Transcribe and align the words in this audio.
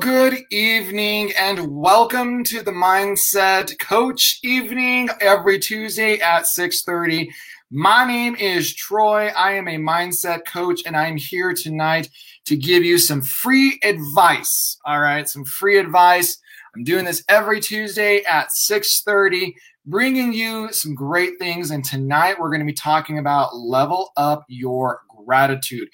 Good 0.00 0.42
evening 0.50 1.32
and 1.38 1.68
welcome 1.68 2.42
to 2.44 2.62
the 2.62 2.72
Mindset 2.72 3.78
Coach 3.78 4.40
evening 4.42 5.08
every 5.20 5.58
Tuesday 5.58 6.18
at 6.18 6.46
6:30. 6.46 7.30
My 7.70 8.04
name 8.04 8.34
is 8.34 8.74
Troy. 8.74 9.28
I 9.28 9.52
am 9.52 9.68
a 9.68 9.76
mindset 9.76 10.46
coach 10.46 10.82
and 10.84 10.96
I'm 10.96 11.16
here 11.16 11.54
tonight 11.54 12.10
to 12.46 12.56
give 12.56 12.82
you 12.82 12.98
some 12.98 13.22
free 13.22 13.78
advice. 13.82 14.78
All 14.84 15.00
right, 15.00 15.28
some 15.28 15.44
free 15.44 15.78
advice. 15.78 16.38
I'm 16.74 16.82
doing 16.82 17.04
this 17.04 17.22
every 17.28 17.60
Tuesday 17.60 18.24
at 18.24 18.48
6:30 18.52 19.54
bringing 19.86 20.32
you 20.32 20.72
some 20.72 20.94
great 20.94 21.38
things 21.38 21.70
and 21.70 21.84
tonight 21.84 22.38
we're 22.40 22.48
going 22.48 22.60
to 22.60 22.66
be 22.66 22.72
talking 22.72 23.18
about 23.18 23.54
level 23.54 24.12
up 24.16 24.44
your 24.48 25.02
gratitude. 25.24 25.88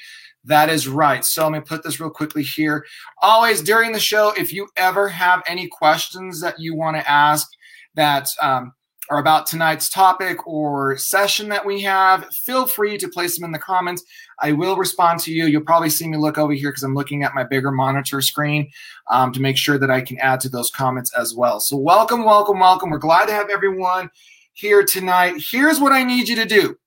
That 0.45 0.71
is 0.71 0.89
right. 0.89 1.25
So 1.25 1.45
let 1.45 1.53
me 1.53 1.61
put 1.61 1.83
this 1.83 2.01
real 2.01 2.11
quickly 2.11 2.43
here. 2.43 2.87
Always 3.21 3.62
during 3.62 3.93
the 3.93 4.01
show, 4.01 4.33
if 4.39 4.53
you 4.53 4.69
ever 4.77 5.09
have 5.09 5.43
any 5.47 5.69
questions 5.69 6.41
that 6.41 6.59
you 6.59 6.74
want 6.74 6.97
to 6.97 7.10
ask 7.10 7.47
that 7.95 8.29
um, 8.41 8.73
are 9.10 9.19
about 9.19 9.47
tonight's 9.47 9.91
topic 9.91 10.47
or 10.47 10.97
session 10.97 11.49
that 11.49 11.66
we 11.66 11.82
have, 11.82 12.27
feel 12.32 12.66
free 12.66 12.97
to 12.97 13.09
place 13.09 13.37
them 13.37 13.45
in 13.45 13.52
the 13.52 13.59
comments. 13.59 14.02
I 14.41 14.52
will 14.52 14.77
respond 14.77 15.21
to 15.21 15.32
you. 15.32 15.47
You'll 15.47 15.65
probably 15.65 15.91
see 15.91 16.09
me 16.09 16.16
look 16.16 16.38
over 16.38 16.54
here 16.54 16.71
because 16.71 16.85
I'm 16.85 16.95
looking 16.95 17.23
at 17.23 17.35
my 17.35 17.45
bigger 17.45 17.71
monitor 17.73 18.23
screen 18.23 18.71
um, 19.10 19.32
to 19.32 19.41
make 19.41 19.59
sure 19.59 19.79
that 19.79 19.91
I 19.91 20.01
can 20.01 20.19
add 20.21 20.41
to 20.41 20.49
those 20.49 20.71
comments 20.71 21.13
as 21.15 21.35
well. 21.35 21.60
So, 21.60 21.77
welcome, 21.77 22.25
welcome, 22.25 22.60
welcome. 22.60 22.88
We're 22.88 22.99
glad 22.99 23.27
to 23.27 23.35
have 23.35 23.51
everyone 23.51 24.10
here 24.52 24.85
tonight. 24.85 25.43
Here's 25.51 25.80
what 25.80 25.93
I 25.93 26.04
need 26.04 26.29
you 26.29 26.37
to 26.37 26.47
do 26.47 26.79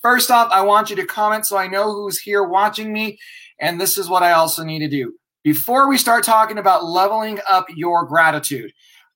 First 0.00 0.30
off, 0.30 0.50
I 0.52 0.60
want 0.60 0.90
you 0.90 0.96
to 0.96 1.06
comment 1.06 1.46
so 1.46 1.56
I 1.56 1.66
know 1.66 1.92
who's 1.92 2.18
here 2.18 2.44
watching 2.44 2.92
me. 2.92 3.18
And 3.60 3.80
this 3.80 3.98
is 3.98 4.08
what 4.08 4.22
I 4.22 4.32
also 4.32 4.62
need 4.64 4.80
to 4.80 4.88
do. 4.88 5.14
Before 5.42 5.88
we 5.88 5.98
start 5.98 6.24
talking 6.24 6.58
about 6.58 6.84
leveling 6.84 7.38
up 7.48 7.66
your 7.74 8.04
gratitude, 8.04 8.72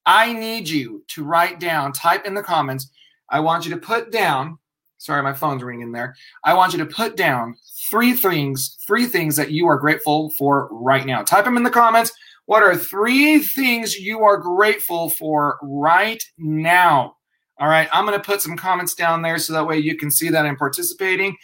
I 0.06 0.32
need 0.32 0.68
you 0.68 1.04
to 1.08 1.24
write 1.24 1.60
down, 1.60 1.92
type 1.92 2.26
in 2.26 2.34
the 2.34 2.42
comments. 2.42 2.90
I 3.28 3.40
want 3.40 3.64
you 3.64 3.70
to 3.72 3.80
put 3.80 4.10
down, 4.10 4.58
sorry, 4.98 5.22
my 5.22 5.32
phone's 5.32 5.62
ringing 5.62 5.92
there. 5.92 6.16
I 6.44 6.54
want 6.54 6.72
you 6.72 6.78
to 6.78 6.86
put 6.86 7.16
down 7.16 7.54
three 7.88 8.14
things, 8.14 8.78
three 8.86 9.06
things 9.06 9.36
that 9.36 9.50
you 9.50 9.66
are 9.68 9.78
grateful 9.78 10.30
for 10.30 10.68
right 10.72 11.06
now. 11.06 11.22
Type 11.22 11.44
them 11.44 11.56
in 11.56 11.62
the 11.62 11.70
comments. 11.70 12.12
What 12.46 12.62
are 12.62 12.76
three 12.76 13.38
things 13.38 13.96
you 13.96 14.22
are 14.22 14.38
grateful 14.38 15.10
for 15.10 15.58
right 15.62 16.22
now? 16.38 17.16
All 17.58 17.68
right, 17.68 17.88
I'm 17.92 18.06
going 18.06 18.18
to 18.18 18.24
put 18.24 18.42
some 18.42 18.56
comments 18.56 18.94
down 18.94 19.22
there 19.22 19.38
so 19.38 19.52
that 19.52 19.66
way 19.66 19.78
you 19.78 19.96
can 19.96 20.10
see 20.10 20.30
that 20.30 20.46
I'm 20.46 20.56
participating. 20.56 21.36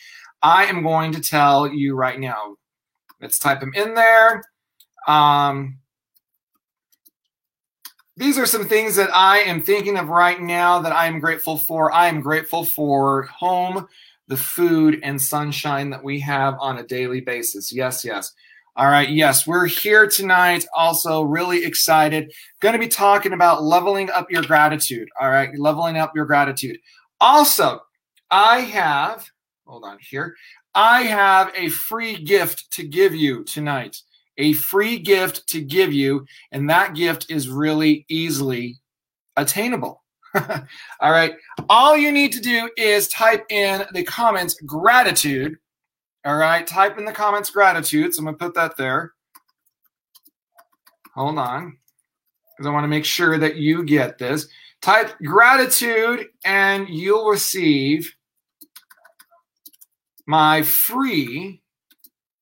I 0.43 0.65
am 0.65 0.83
going 0.83 1.13
to 1.13 1.21
tell 1.21 1.69
you 1.69 1.95
right 1.95 2.19
now. 2.19 2.57
Let's 3.21 3.39
type 3.39 3.61
them 3.61 3.73
in 3.75 3.95
there. 3.95 4.45
Um, 5.07 5.79
these 8.17 8.37
are 8.37 8.47
some 8.47 8.67
things 8.67 8.97
that 8.97 9.15
I 9.15 9.39
am 9.39 9.63
thinking 9.63 9.97
of 9.97 10.09
right 10.09 10.41
now 10.41 10.81
that 10.81 10.93
I 10.93 11.07
am 11.07 11.21
grateful 11.21 11.57
for. 11.57 11.93
I 11.93 12.09
am 12.09 12.21
grateful 12.21 12.65
for 12.65 13.23
home, 13.25 13.87
the 14.27 14.37
food, 14.37 15.01
and 15.05 15.21
sunshine 15.21 15.91
that 15.91 16.03
we 16.03 16.19
have 16.21 16.57
on 16.59 16.79
a 16.79 16.87
daily 16.87 17.21
basis. 17.21 17.73
Yes, 17.73 18.05
yes. 18.05 18.33
All 18.79 18.87
right. 18.87 19.11
Yes, 19.11 19.45
we're 19.45 19.67
here 19.67 20.07
tonight. 20.07 20.65
Also, 20.73 21.23
really 21.23 21.65
excited. 21.65 22.33
Going 22.61 22.75
to 22.75 22.79
be 22.79 22.87
talking 22.87 23.33
about 23.33 23.65
leveling 23.65 24.09
up 24.09 24.31
your 24.31 24.45
gratitude. 24.45 25.09
All 25.21 25.31
right. 25.31 25.51
Leveling 25.59 25.97
up 25.97 26.15
your 26.15 26.27
gratitude. 26.27 26.79
Also, 27.21 27.81
I 28.31 28.61
have, 28.61 29.29
hold 29.67 29.83
on 29.83 29.99
here. 30.01 30.37
I 30.77 31.03
have 31.03 31.51
a 31.57 31.71
free 31.71 32.23
gift 32.23 32.71
to 32.75 32.85
give 32.85 33.17
you 33.17 33.43
tonight. 33.43 34.01
A 34.37 34.53
free 34.53 35.01
gift 35.01 35.49
to 35.49 35.61
give 35.61 35.93
you. 35.93 36.25
And 36.53 36.71
that 36.71 36.95
gift 36.95 37.33
is 37.33 37.49
really 37.49 38.07
easily 38.09 38.79
attainable. 39.37 40.05
All 40.35 41.11
right. 41.11 41.33
All 41.69 41.97
you 41.97 42.13
need 42.13 42.33
to 42.33 42.41
do 42.41 42.71
is 42.77 43.09
type 43.09 43.45
in 43.51 43.83
the 43.93 44.05
comments 44.05 44.55
gratitude 44.65 45.57
all 46.29 46.37
right, 46.37 46.67
type 46.67 46.99
in 46.99 47.07
the 47.07 47.13
comments 47.13 47.49
gratitude. 47.49 48.15
So 48.15 48.19
I'm 48.19 48.27
going 48.27 48.37
to 48.37 48.45
put 48.45 48.55
that 48.55 48.77
there. 48.77 49.15
Hold 51.15 51.39
on, 51.39 51.79
because 52.51 52.67
I 52.67 52.71
want 52.71 52.85
to 52.85 52.89
make 52.89 53.07
sure 53.07 53.39
that 53.39 53.57
you 53.57 53.83
get 53.83 54.19
this. 54.19 54.47
Type 54.83 55.19
gratitude 55.21 56.27
and 56.45 56.87
you'll 56.87 57.31
receive 57.31 58.15
my 60.27 60.61
free 60.61 61.63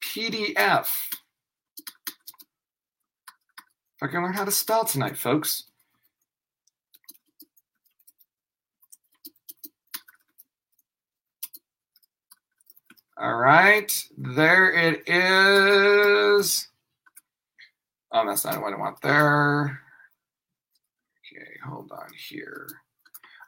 PDF. 0.02 0.88
If 3.94 4.02
I 4.02 4.08
can 4.08 4.24
learn 4.24 4.32
how 4.32 4.44
to 4.44 4.50
spell 4.50 4.84
tonight, 4.84 5.16
folks. 5.16 5.65
All 13.18 13.36
right, 13.36 13.90
there 14.18 14.70
it 14.74 15.08
is. 15.08 16.68
Oh, 18.12 18.26
that's 18.26 18.44
not 18.44 18.60
what 18.60 18.74
I 18.74 18.76
want 18.76 19.00
there. 19.00 19.80
Okay, 21.32 21.48
hold 21.64 21.90
on 21.92 22.10
here. 22.28 22.68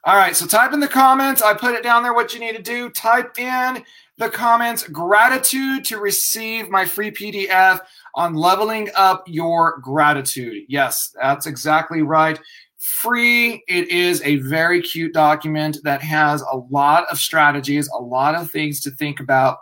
All 0.05 0.15
right, 0.15 0.35
so 0.35 0.47
type 0.47 0.73
in 0.73 0.79
the 0.79 0.87
comments. 0.87 1.43
I 1.43 1.53
put 1.53 1.75
it 1.75 1.83
down 1.83 2.01
there 2.01 2.15
what 2.15 2.33
you 2.33 2.39
need 2.39 2.55
to 2.55 2.63
do. 2.63 2.89
Type 2.89 3.37
in 3.37 3.83
the 4.17 4.29
comments 4.29 4.87
gratitude 4.87 5.85
to 5.85 5.99
receive 5.99 6.69
my 6.69 6.83
free 6.83 7.11
PDF 7.11 7.79
on 8.15 8.33
leveling 8.33 8.89
up 8.95 9.23
your 9.27 9.77
gratitude. 9.81 10.63
Yes, 10.67 11.13
that's 11.21 11.45
exactly 11.45 12.01
right 12.01 12.39
free. 12.79 13.63
It 13.67 13.89
is 13.89 14.21
a 14.23 14.37
very 14.37 14.81
cute 14.81 15.13
document 15.13 15.77
that 15.83 16.01
has 16.01 16.41
a 16.41 16.57
lot 16.69 17.05
of 17.11 17.19
strategies, 17.19 17.89
a 17.89 18.01
lot 18.01 18.35
of 18.35 18.49
things 18.49 18.79
to 18.81 18.91
think 18.91 19.19
about, 19.19 19.57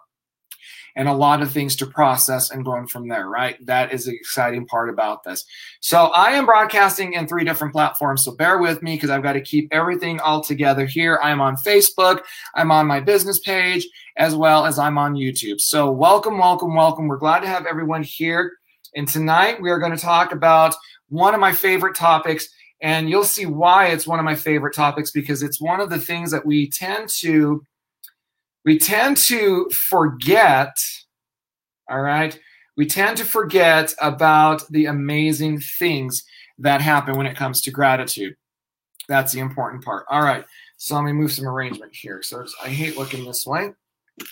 and 0.96 1.08
a 1.08 1.14
lot 1.14 1.42
of 1.42 1.52
things 1.52 1.76
to 1.76 1.86
process 1.86 2.50
and 2.52 2.66
going 2.66 2.88
from 2.88 3.08
there, 3.08 3.28
right? 3.28 3.64
That 3.66 3.92
is 3.92 4.06
the 4.06 4.16
exciting 4.16 4.66
part 4.66 4.90
about 4.90 5.24
this. 5.24 5.46
So 5.80 6.06
I 6.08 6.32
am 6.32 6.46
broadcasting 6.46 7.14
in 7.14 7.28
three 7.28 7.44
different 7.44 7.74
platforms. 7.74 8.24
So 8.24 8.36
bear 8.36 8.58
with 8.58 8.82
me 8.82 8.96
because 8.96 9.12
I've 9.12 9.22
got 9.24 9.34
to 9.34 9.42
keep 9.42 9.68
everything 9.72 10.20
all 10.20 10.44
together 10.44 10.86
here. 10.86 11.20
I'm 11.22 11.42
on 11.42 11.56
Facebook, 11.56 12.22
I'm 12.56 12.72
on 12.72 12.88
my 12.88 13.00
business 13.00 13.40
page, 13.40 13.88
as 14.18 14.36
well 14.36 14.66
as 14.66 14.80
I'm 14.80 14.98
on 14.98 15.14
YouTube. 15.14 15.60
So 15.60 15.92
welcome, 15.92 16.40
welcome, 16.40 16.74
welcome. 16.74 17.08
We're 17.08 17.18
glad 17.18 17.42
to 17.42 17.48
have 17.48 17.68
everyone 17.68 18.02
here. 18.02 18.54
And 18.96 19.08
tonight 19.08 19.62
we 19.62 19.70
are 19.70 19.80
going 19.80 19.96
to 19.96 20.02
talk 20.02 20.32
about 20.32 20.74
one 21.10 21.34
of 21.36 21.40
my 21.40 21.54
favorite 21.54 21.96
topics 21.96 22.50
and 22.82 23.10
you'll 23.10 23.24
see 23.24 23.46
why 23.46 23.88
it's 23.88 24.08
one 24.08 24.20
of 24.20 24.26
my 24.26 24.36
favorite 24.36 24.76
topics 24.76 25.12
because 25.12 25.42
it's 25.42 25.62
one 25.62 25.80
of 25.80 25.90
the 25.90 26.00
things 26.00 26.32
that 26.32 26.46
we 26.46 26.70
tend 26.70 27.10
to 27.10 27.64
we 28.66 28.78
tend 28.78 29.18
to 29.18 29.70
forget 29.70 30.76
all 31.90 32.02
right 32.02 32.40
we 32.76 32.86
tend 32.86 33.18
to 33.18 33.26
forget 33.26 33.94
about 34.02 34.68
the 34.70 34.86
amazing 34.86 35.60
things 35.60 36.24
that 36.60 36.82
happen 36.82 37.18
when 37.18 37.28
it 37.28 37.38
comes 37.38 37.62
to 37.62 37.72
gratitude 37.72 38.36
that's 39.08 39.34
the 39.34 39.40
important 39.40 39.84
part 39.84 40.06
all 40.10 40.22
right 40.22 40.46
so 40.78 40.96
let 40.96 41.04
me 41.04 41.14
move 41.14 41.32
some 41.32 41.48
arrangement 41.48 41.94
here 41.96 42.22
so 42.22 42.46
i 42.64 42.70
hate 42.70 42.98
looking 42.98 43.26
this 43.26 43.46
way 43.46 43.72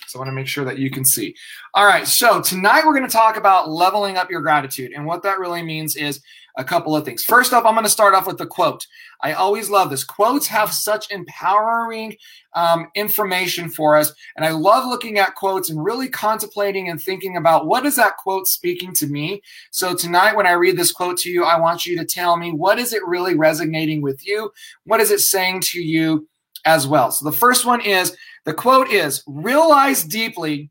so 0.08 0.18
I 0.18 0.20
want 0.20 0.30
to 0.30 0.36
make 0.36 0.48
sure 0.48 0.66
that 0.66 0.80
you 0.80 0.90
can 0.90 1.06
see. 1.06 1.36
All 1.74 1.86
right. 1.86 2.08
So 2.08 2.42
tonight 2.42 2.86
we're 2.86 2.96
going 2.96 3.08
to 3.08 3.12
talk 3.12 3.38
about 3.38 3.70
leveling 3.70 4.18
up 4.18 4.30
your 4.30 4.42
gratitude. 4.42 4.92
And 4.94 5.06
what 5.06 5.24
that 5.24 5.40
really 5.40 5.62
means 5.62 5.96
is 5.96 6.22
a 6.58 6.64
couple 6.64 6.96
of 6.96 7.04
things. 7.04 7.24
First 7.24 7.54
off, 7.54 7.66
I'm 7.66 7.74
going 7.74 7.84
to 7.84 7.90
start 7.90 8.14
off 8.14 8.28
with 8.28 8.38
the 8.38 8.46
quote. 8.46 8.86
I 9.22 9.34
always 9.34 9.70
love 9.70 9.90
this. 9.90 10.04
Quotes 10.04 10.48
have 10.48 10.72
such 10.72 11.12
empowering 11.12 12.16
um, 12.54 12.88
information 12.96 13.70
for 13.70 13.98
us. 13.98 14.14
And 14.36 14.46
I 14.46 14.52
love 14.52 14.86
looking 14.86 15.18
at 15.18 15.36
quotes 15.36 15.70
and 15.70 15.84
really 15.84 16.08
contemplating 16.08 16.90
and 16.90 17.02
thinking 17.02 17.38
about 17.38 17.68
what 17.68 17.86
is 17.86 17.98
that 17.98 18.18
quote 18.18 18.48
speaking 18.48 18.94
to 18.96 19.08
me. 19.08 19.42
So 19.72 19.94
tonight, 19.94 20.36
when 20.36 20.48
I 20.48 20.52
read 20.52 20.78
this 20.78 20.92
quote 20.92 21.18
to 21.20 21.30
you, 21.30 21.44
I 21.44 21.60
want 21.60 21.86
you 21.86 21.98
to 21.98 22.06
tell 22.06 22.38
me 22.38 22.52
what 22.52 22.80
is 22.80 22.94
it 22.94 23.06
really 23.06 23.36
resonating 23.36 24.02
with 24.02 24.26
you? 24.26 24.52
What 24.86 25.02
is 25.02 25.12
it 25.12 25.20
saying 25.20 25.62
to 25.62 25.82
you 25.82 26.28
as 26.64 26.88
well? 26.88 27.12
So 27.12 27.26
the 27.26 27.36
first 27.36 27.66
one 27.66 27.82
is 27.82 28.16
the 28.46 28.54
quote 28.54 28.90
is 28.90 29.24
realize 29.28 30.04
deeply 30.04 30.70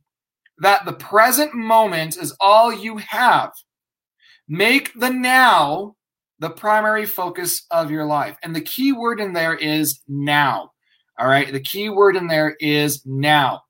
that 0.59 0.85
the 0.85 0.93
present 0.93 1.55
moment 1.55 2.17
is 2.17 2.35
all 2.41 2.73
you 2.73 2.97
have 2.99 3.53
Make 4.49 4.99
the 4.99 5.11
now 5.11 5.97
the 6.39 6.51
primary 6.51 7.07
focus 7.07 7.65
of 7.71 7.91
your 7.91 8.05
life. 8.05 8.37
And 8.43 8.55
the 8.55 8.61
key 8.61 8.93
word 8.93 9.21
in 9.21 9.33
there 9.33 9.55
is 9.55 10.01
now. 10.09 10.73
All 11.19 11.29
right. 11.29 11.51
The 11.53 11.61
key 11.61 11.89
word 11.89 12.17
in 12.17 12.27
there 12.27 12.57
is 12.61 13.03
now. 13.07 13.63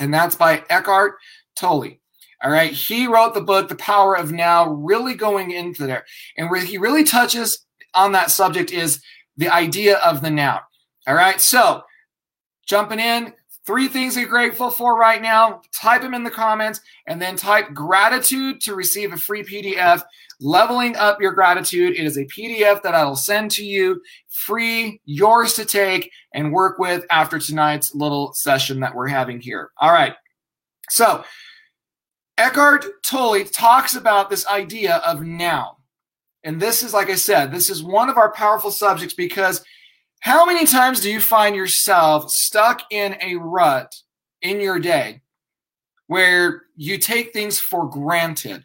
And 0.00 0.12
that's 0.12 0.34
by 0.34 0.64
Eckhart 0.70 1.16
Tolle. 1.56 1.98
All 2.42 2.50
right. 2.50 2.72
He 2.72 3.06
wrote 3.06 3.34
the 3.34 3.40
book, 3.40 3.68
The 3.68 3.76
Power 3.76 4.16
of 4.16 4.32
Now, 4.32 4.68
really 4.68 5.14
going 5.14 5.50
into 5.50 5.86
there. 5.86 6.04
And 6.36 6.50
where 6.50 6.64
he 6.64 6.78
really 6.78 7.04
touches 7.04 7.66
on 7.94 8.12
that 8.12 8.30
subject 8.30 8.70
is 8.70 9.02
the 9.36 9.48
idea 9.48 9.98
of 9.98 10.22
the 10.22 10.30
now. 10.30 10.60
All 11.06 11.14
right. 11.14 11.40
So 11.40 11.82
jumping 12.66 13.00
in, 13.00 13.34
three 13.68 13.86
things 13.86 14.16
you're 14.16 14.26
grateful 14.26 14.70
for 14.70 14.98
right 14.98 15.20
now. 15.20 15.60
Type 15.74 16.00
them 16.00 16.14
in 16.14 16.24
the 16.24 16.30
comments 16.30 16.80
and 17.06 17.20
then 17.20 17.36
type 17.36 17.74
gratitude 17.74 18.62
to 18.62 18.74
receive 18.74 19.12
a 19.12 19.16
free 19.18 19.42
PDF. 19.42 20.02
Leveling 20.40 20.96
up 20.96 21.20
your 21.20 21.32
gratitude. 21.32 21.94
It 21.94 22.06
is 22.06 22.16
a 22.16 22.24
PDF 22.24 22.80
that 22.82 22.94
I 22.94 23.04
will 23.04 23.14
send 23.14 23.50
to 23.52 23.64
you 23.64 24.00
free, 24.30 25.02
yours 25.04 25.52
to 25.52 25.66
take 25.66 26.10
and 26.32 26.50
work 26.50 26.78
with 26.78 27.04
after 27.10 27.38
tonight's 27.38 27.94
little 27.94 28.32
session 28.32 28.80
that 28.80 28.94
we're 28.94 29.06
having 29.06 29.38
here. 29.38 29.70
All 29.76 29.92
right. 29.92 30.14
So, 30.88 31.22
Eckhart 32.38 32.86
Tolle 33.04 33.44
talks 33.44 33.96
about 33.96 34.30
this 34.30 34.46
idea 34.46 34.96
of 35.06 35.20
now. 35.20 35.76
And 36.42 36.58
this 36.58 36.82
is, 36.82 36.94
like 36.94 37.10
I 37.10 37.16
said, 37.16 37.52
this 37.52 37.68
is 37.68 37.82
one 37.82 38.08
of 38.08 38.16
our 38.16 38.32
powerful 38.32 38.70
subjects 38.70 39.12
because 39.12 39.62
how 40.20 40.44
many 40.44 40.66
times 40.66 41.00
do 41.00 41.10
you 41.10 41.20
find 41.20 41.54
yourself 41.54 42.30
stuck 42.30 42.82
in 42.90 43.16
a 43.20 43.36
rut 43.36 43.94
in 44.42 44.60
your 44.60 44.78
day 44.78 45.20
where 46.06 46.62
you 46.76 46.98
take 46.98 47.32
things 47.32 47.58
for 47.58 47.88
granted? 47.88 48.64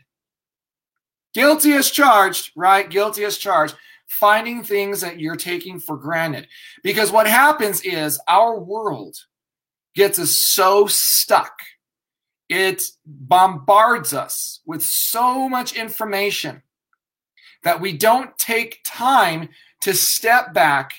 Guilty 1.34 1.74
as 1.74 1.90
charged, 1.90 2.52
right? 2.56 2.90
Guilty 2.90 3.24
as 3.24 3.38
charged. 3.38 3.76
Finding 4.08 4.64
things 4.64 5.02
that 5.02 5.20
you're 5.20 5.36
taking 5.36 5.80
for 5.80 5.98
granted. 5.98 6.48
Because 6.84 7.12
what 7.12 7.28
happens 7.28 7.82
is 7.82 8.20
our 8.28 8.60
world 8.60 9.16
gets 9.96 10.20
us 10.20 10.40
so 10.42 10.86
stuck. 10.88 11.54
It 12.50 12.84
bombards 13.06 14.14
us 14.14 14.60
with 14.66 14.84
so 14.84 15.50
much 15.50 15.76
information 15.76 16.62
that 17.64 17.82
we 17.82 17.98
don't 17.98 18.38
take 18.38 18.82
time 18.86 19.50
to 19.82 19.94
step 19.94 20.54
back, 20.54 20.94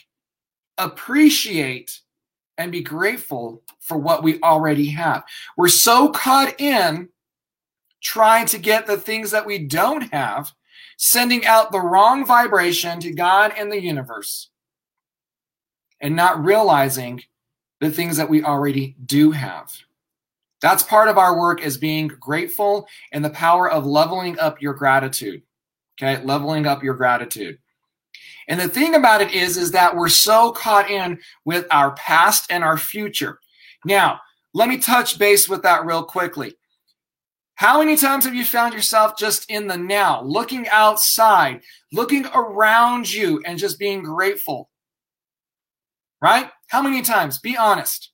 appreciate, 0.78 2.00
and 2.56 2.70
be 2.70 2.82
grateful 2.82 3.62
for 3.80 3.98
what 3.98 4.22
we 4.22 4.40
already 4.40 4.86
have. 4.86 5.24
We're 5.56 5.68
so 5.68 6.10
caught 6.10 6.60
in 6.60 7.08
trying 8.00 8.46
to 8.46 8.58
get 8.58 8.86
the 8.86 8.96
things 8.96 9.30
that 9.32 9.46
we 9.46 9.58
don't 9.58 10.12
have, 10.12 10.52
sending 10.96 11.44
out 11.46 11.72
the 11.72 11.80
wrong 11.80 12.24
vibration 12.24 13.00
to 13.00 13.12
God 13.12 13.52
and 13.56 13.72
the 13.72 13.82
universe, 13.82 14.50
and 16.00 16.14
not 16.14 16.44
realizing 16.44 17.22
the 17.80 17.90
things 17.90 18.16
that 18.16 18.30
we 18.30 18.44
already 18.44 18.94
do 19.04 19.32
have. 19.32 19.72
That's 20.60 20.82
part 20.82 21.08
of 21.08 21.18
our 21.18 21.38
work 21.38 21.62
as 21.62 21.76
being 21.76 22.08
grateful 22.08 22.88
and 23.12 23.24
the 23.24 23.30
power 23.30 23.70
of 23.70 23.84
leveling 23.84 24.38
up 24.38 24.62
your 24.62 24.74
gratitude. 24.74 25.42
Okay, 26.00 26.22
leveling 26.24 26.66
up 26.66 26.82
your 26.82 26.94
gratitude. 26.94 27.58
And 28.48 28.60
the 28.60 28.68
thing 28.68 28.94
about 28.94 29.22
it 29.22 29.32
is, 29.32 29.56
is 29.56 29.70
that 29.70 29.96
we're 29.96 30.08
so 30.08 30.52
caught 30.52 30.90
in 30.90 31.18
with 31.44 31.66
our 31.70 31.92
past 31.94 32.50
and 32.50 32.62
our 32.62 32.76
future. 32.76 33.38
Now, 33.84 34.20
let 34.52 34.68
me 34.68 34.78
touch 34.78 35.18
base 35.18 35.48
with 35.48 35.62
that 35.62 35.84
real 35.84 36.04
quickly. 36.04 36.54
How 37.56 37.78
many 37.78 37.96
times 37.96 38.24
have 38.24 38.34
you 38.34 38.44
found 38.44 38.74
yourself 38.74 39.16
just 39.16 39.48
in 39.50 39.66
the 39.66 39.76
now, 39.76 40.22
looking 40.22 40.68
outside, 40.68 41.60
looking 41.92 42.26
around 42.34 43.12
you, 43.12 43.42
and 43.46 43.58
just 43.58 43.78
being 43.78 44.02
grateful? 44.02 44.70
Right? 46.20 46.50
How 46.68 46.82
many 46.82 47.02
times? 47.02 47.38
Be 47.38 47.56
honest. 47.56 48.10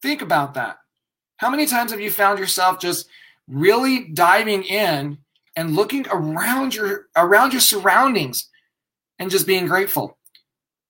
Think 0.00 0.22
about 0.22 0.54
that. 0.54 0.76
How 1.38 1.50
many 1.50 1.66
times 1.66 1.90
have 1.90 2.00
you 2.00 2.10
found 2.10 2.38
yourself 2.38 2.78
just 2.78 3.08
really 3.48 4.08
diving 4.10 4.62
in 4.64 5.18
and 5.56 5.74
looking 5.74 6.06
around 6.12 6.74
your 6.74 7.06
around 7.16 7.52
your 7.52 7.60
surroundings 7.60 8.48
and 9.18 9.30
just 9.30 9.46
being 9.46 9.66
grateful. 9.66 10.18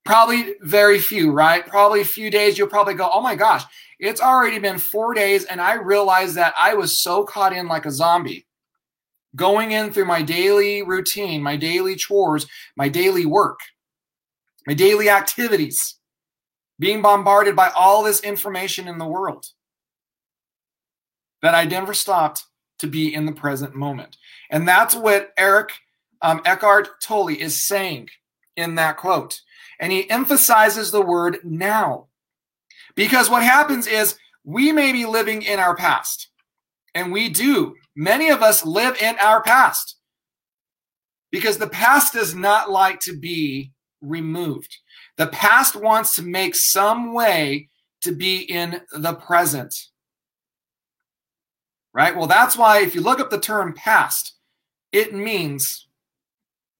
Probably 0.04 0.54
very 0.60 0.98
few, 0.98 1.32
right? 1.32 1.66
Probably 1.66 2.00
a 2.00 2.04
few 2.04 2.30
days 2.30 2.56
you'll 2.56 2.68
probably 2.68 2.94
go, 2.94 3.10
"Oh 3.12 3.20
my 3.20 3.34
gosh, 3.34 3.64
it's 3.98 4.20
already 4.20 4.58
been 4.58 4.78
4 4.78 5.14
days 5.14 5.44
and 5.44 5.60
I 5.60 5.74
realized 5.74 6.34
that 6.36 6.54
I 6.56 6.74
was 6.74 7.02
so 7.02 7.24
caught 7.24 7.52
in 7.52 7.68
like 7.68 7.86
a 7.86 7.90
zombie." 7.90 8.46
Going 9.36 9.72
in 9.72 9.92
through 9.92 10.06
my 10.06 10.22
daily 10.22 10.82
routine, 10.82 11.42
my 11.42 11.56
daily 11.56 11.94
chores, 11.96 12.46
my 12.76 12.88
daily 12.88 13.26
work, 13.26 13.60
my 14.66 14.72
daily 14.72 15.10
activities, 15.10 15.98
being 16.78 17.02
bombarded 17.02 17.54
by 17.54 17.68
all 17.68 18.02
this 18.02 18.20
information 18.20 18.88
in 18.88 18.96
the 18.96 19.06
world 19.06 19.46
that 21.42 21.54
I 21.54 21.64
never 21.64 21.92
stopped 21.92 22.44
to 22.78 22.86
be 22.86 23.12
in 23.12 23.26
the 23.26 23.32
present 23.32 23.74
moment. 23.74 24.16
And 24.50 24.66
that's 24.66 24.94
what 24.94 25.32
Eric 25.36 25.72
um, 26.22 26.40
Eckhart 26.44 27.00
Tolle 27.02 27.28
is 27.28 27.66
saying 27.66 28.08
in 28.56 28.74
that 28.76 28.96
quote. 28.96 29.40
And 29.80 29.92
he 29.92 30.08
emphasizes 30.10 30.90
the 30.90 31.02
word 31.02 31.38
now. 31.44 32.08
Because 32.94 33.30
what 33.30 33.42
happens 33.42 33.86
is 33.86 34.16
we 34.44 34.72
may 34.72 34.92
be 34.92 35.06
living 35.06 35.42
in 35.42 35.58
our 35.58 35.76
past. 35.76 36.30
And 36.94 37.12
we 37.12 37.28
do. 37.28 37.76
Many 37.94 38.28
of 38.28 38.42
us 38.42 38.64
live 38.64 39.00
in 39.00 39.16
our 39.20 39.42
past. 39.42 39.96
Because 41.30 41.58
the 41.58 41.68
past 41.68 42.14
does 42.14 42.34
not 42.34 42.70
like 42.70 43.00
to 43.00 43.16
be 43.16 43.72
removed. 44.00 44.76
The 45.16 45.26
past 45.28 45.76
wants 45.76 46.16
to 46.16 46.22
make 46.22 46.56
some 46.56 47.12
way 47.12 47.68
to 48.02 48.12
be 48.12 48.38
in 48.38 48.80
the 48.92 49.14
present 49.14 49.74
right? 51.98 52.16
Well, 52.16 52.28
that's 52.28 52.56
why 52.56 52.80
if 52.80 52.94
you 52.94 53.00
look 53.00 53.18
up 53.18 53.28
the 53.28 53.40
term 53.40 53.74
past, 53.74 54.34
it 54.92 55.12
means 55.12 55.87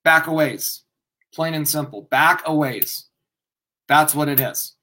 back 0.04 0.26
a 0.26 0.32
ways, 0.32 0.82
plain 1.34 1.54
and 1.54 1.68
simple, 1.68 2.02
back 2.02 2.42
a 2.46 2.54
ways. 2.54 3.06
That's 3.88 4.14
what 4.14 4.28
it 4.28 4.40
is. 4.40 4.74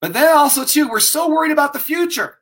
But 0.00 0.12
then 0.12 0.36
also, 0.36 0.64
too, 0.64 0.88
we're 0.88 1.00
so 1.00 1.28
worried 1.28 1.52
about 1.52 1.72
the 1.72 1.78
future. 1.78 2.38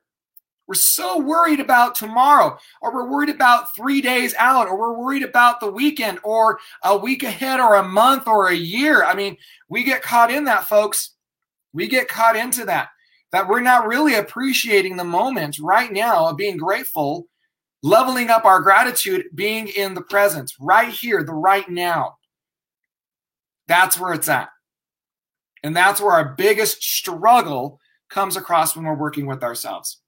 We're 0.67 0.75
so 0.75 1.21
worried 1.21 1.61
about 1.61 1.95
tomorrow, 1.95 2.59
or 2.83 2.93
we're 2.93 3.09
worried 3.09 3.29
about 3.29 3.75
three 3.77 4.01
days 4.01 4.35
out, 4.37 4.67
or 4.67 4.79
we're 4.79 4.99
worried 4.99 5.23
about 5.23 5.61
the 5.61 5.71
weekend, 5.71 6.19
or 6.25 6.59
a 6.83 6.97
week 6.97 7.23
ahead, 7.23 7.61
or 7.61 7.77
a 7.77 7.87
month, 7.87 8.27
or 8.27 8.49
a 8.49 8.55
year. 8.55 9.05
I 9.05 9.15
mean, 9.15 9.37
we 9.69 9.85
get 9.85 10.03
caught 10.03 10.31
in 10.31 10.45
that, 10.45 10.67
folks. 10.67 11.13
We 11.73 11.87
get 11.87 12.09
caught 12.09 12.37
into 12.37 12.65
that, 12.65 12.89
that 13.31 13.49
we're 13.49 13.61
not 13.61 13.87
really 13.87 14.15
appreciating 14.15 14.97
the 14.97 15.05
moment 15.05 15.59
right 15.61 15.93
now 15.93 16.27
of 16.27 16.37
being 16.37 16.57
grateful 16.57 17.29
leveling 17.83 18.31
up 18.31 18.45
our 18.45 18.61
gratitude, 18.61 19.27
being 19.35 19.69
in 19.69 19.95
the 19.95 20.03
present, 20.03 20.53
right 20.61 20.89
here, 20.89 21.23
the 21.23 21.33
right 21.33 21.69
now. 21.69 22.17
That's 23.69 23.99
where 23.99 24.13
it's 24.13 24.29
at. 24.29 24.49
And 25.63 25.75
that's 25.75 26.01
where 26.01 26.13
our 26.13 26.35
biggest 26.37 26.83
struggle 26.83 27.81
comes 28.09 28.37
across 28.37 28.77
when 28.77 28.85
we're 28.85 28.95
working 28.95 29.27
with 29.27 29.43
ourselves. 29.43 30.01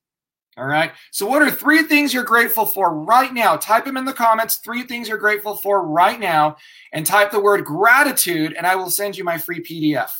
All 0.59 0.67
right. 0.67 0.93
So, 1.13 1.25
what 1.25 1.41
are 1.41 1.51
three 1.51 1.85
things 1.85 2.13
you're 2.13 2.25
grateful 2.25 2.67
for 2.67 2.93
right 2.93 3.33
now? 3.33 3.57
Type 3.57 3.85
them 3.85 3.97
in 3.97 4.05
the 4.05 4.13
comments. 4.13 4.57
Three 4.57 4.83
things 4.83 5.09
you're 5.09 5.17
grateful 5.17 5.57
for 5.57 5.87
right 5.87 6.19
now, 6.19 6.57
and 6.93 7.07
type 7.07 7.31
the 7.31 7.41
word 7.41 7.65
gratitude, 7.65 8.55
and 8.55 8.67
I 8.67 8.75
will 8.75 8.91
send 8.91 9.17
you 9.17 9.23
my 9.23 9.39
free 9.39 9.63
PDF. 9.63 10.11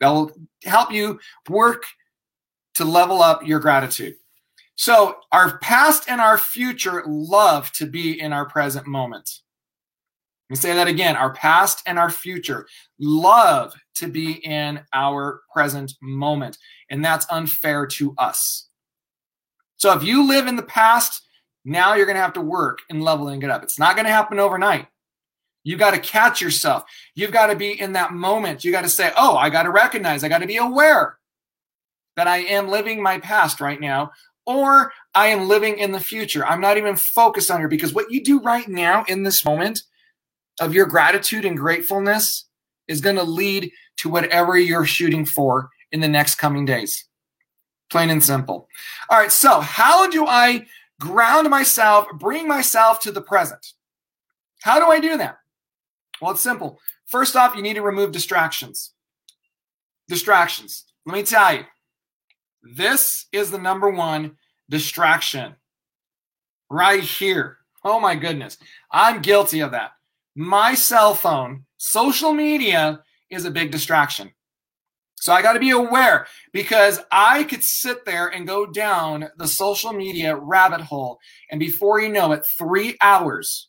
That 0.00 0.08
will 0.08 0.32
help 0.64 0.90
you 0.90 1.20
work 1.48 1.84
to 2.74 2.84
level 2.84 3.22
up 3.22 3.46
your 3.46 3.60
gratitude. 3.60 4.14
So, 4.74 5.18
our 5.30 5.58
past 5.58 6.08
and 6.08 6.20
our 6.20 6.38
future 6.38 7.04
love 7.06 7.70
to 7.72 7.86
be 7.86 8.20
in 8.20 8.32
our 8.32 8.46
present 8.46 8.88
moment. 8.88 9.41
Me 10.52 10.56
say 10.56 10.74
that 10.74 10.86
again. 10.86 11.16
Our 11.16 11.32
past 11.32 11.82
and 11.86 11.98
our 11.98 12.10
future 12.10 12.66
love 13.00 13.72
to 13.94 14.06
be 14.06 14.32
in 14.32 14.80
our 14.92 15.40
present 15.50 15.94
moment. 16.02 16.58
And 16.90 17.02
that's 17.02 17.24
unfair 17.30 17.86
to 17.86 18.14
us. 18.18 18.68
So, 19.78 19.94
if 19.94 20.02
you 20.02 20.28
live 20.28 20.48
in 20.48 20.56
the 20.56 20.62
past, 20.62 21.22
now 21.64 21.94
you're 21.94 22.04
going 22.04 22.16
to 22.16 22.22
have 22.22 22.34
to 22.34 22.42
work 22.42 22.80
in 22.90 23.00
leveling 23.00 23.40
it 23.40 23.48
up. 23.48 23.62
It's 23.62 23.78
not 23.78 23.96
going 23.96 24.04
to 24.04 24.12
happen 24.12 24.38
overnight. 24.38 24.88
You 25.64 25.78
got 25.78 25.92
to 25.92 25.98
catch 25.98 26.42
yourself. 26.42 26.84
You've 27.14 27.32
got 27.32 27.46
to 27.46 27.56
be 27.56 27.80
in 27.80 27.94
that 27.94 28.12
moment. 28.12 28.62
You 28.62 28.72
got 28.72 28.82
to 28.82 28.90
say, 28.90 29.10
oh, 29.16 29.38
I 29.38 29.48
got 29.48 29.62
to 29.62 29.70
recognize, 29.70 30.22
I 30.22 30.28
got 30.28 30.42
to 30.42 30.46
be 30.46 30.58
aware 30.58 31.16
that 32.16 32.28
I 32.28 32.40
am 32.40 32.68
living 32.68 33.02
my 33.02 33.18
past 33.20 33.62
right 33.62 33.80
now 33.80 34.10
or 34.44 34.92
I 35.14 35.28
am 35.28 35.48
living 35.48 35.78
in 35.78 35.92
the 35.92 36.00
future. 36.00 36.44
I'm 36.44 36.60
not 36.60 36.76
even 36.76 36.96
focused 36.96 37.50
on 37.50 37.58
here 37.58 37.68
because 37.68 37.94
what 37.94 38.10
you 38.10 38.22
do 38.22 38.38
right 38.40 38.68
now 38.68 39.04
in 39.08 39.22
this 39.22 39.46
moment 39.46 39.84
of 40.62 40.72
your 40.72 40.86
gratitude 40.86 41.44
and 41.44 41.56
gratefulness 41.56 42.48
is 42.86 43.00
going 43.00 43.16
to 43.16 43.24
lead 43.24 43.72
to 43.96 44.08
whatever 44.08 44.56
you're 44.56 44.86
shooting 44.86 45.26
for 45.26 45.70
in 45.90 46.00
the 46.00 46.08
next 46.08 46.36
coming 46.36 46.64
days. 46.64 47.04
Plain 47.90 48.10
and 48.10 48.22
simple. 48.22 48.68
All 49.10 49.18
right, 49.18 49.32
so 49.32 49.60
how 49.60 50.08
do 50.08 50.24
I 50.24 50.66
ground 51.00 51.50
myself, 51.50 52.06
bring 52.18 52.46
myself 52.46 53.00
to 53.00 53.10
the 53.10 53.20
present? 53.20 53.66
How 54.62 54.78
do 54.78 54.86
I 54.86 55.00
do 55.00 55.16
that? 55.16 55.38
Well, 56.20 56.30
it's 56.30 56.40
simple. 56.40 56.78
First 57.06 57.34
off, 57.34 57.56
you 57.56 57.62
need 57.62 57.74
to 57.74 57.82
remove 57.82 58.12
distractions. 58.12 58.92
Distractions. 60.06 60.84
Let 61.04 61.14
me 61.14 61.24
tell 61.24 61.54
you, 61.54 61.64
this 62.62 63.26
is 63.32 63.50
the 63.50 63.58
number 63.58 63.90
one 63.90 64.36
distraction 64.70 65.56
right 66.70 67.02
here. 67.02 67.58
Oh 67.84 67.98
my 67.98 68.14
goodness. 68.14 68.58
I'm 68.92 69.22
guilty 69.22 69.60
of 69.60 69.72
that. 69.72 69.90
My 70.34 70.74
cell 70.74 71.14
phone, 71.14 71.64
social 71.76 72.32
media 72.32 73.00
is 73.30 73.44
a 73.44 73.50
big 73.50 73.70
distraction. 73.70 74.32
So 75.16 75.32
I 75.32 75.42
got 75.42 75.52
to 75.52 75.60
be 75.60 75.70
aware 75.70 76.26
because 76.52 76.98
I 77.12 77.44
could 77.44 77.62
sit 77.62 78.04
there 78.04 78.28
and 78.28 78.46
go 78.46 78.66
down 78.66 79.28
the 79.36 79.46
social 79.46 79.92
media 79.92 80.34
rabbit 80.34 80.80
hole. 80.80 81.18
And 81.50 81.60
before 81.60 82.00
you 82.00 82.08
know 82.08 82.32
it, 82.32 82.44
three 82.58 82.96
hours 83.00 83.68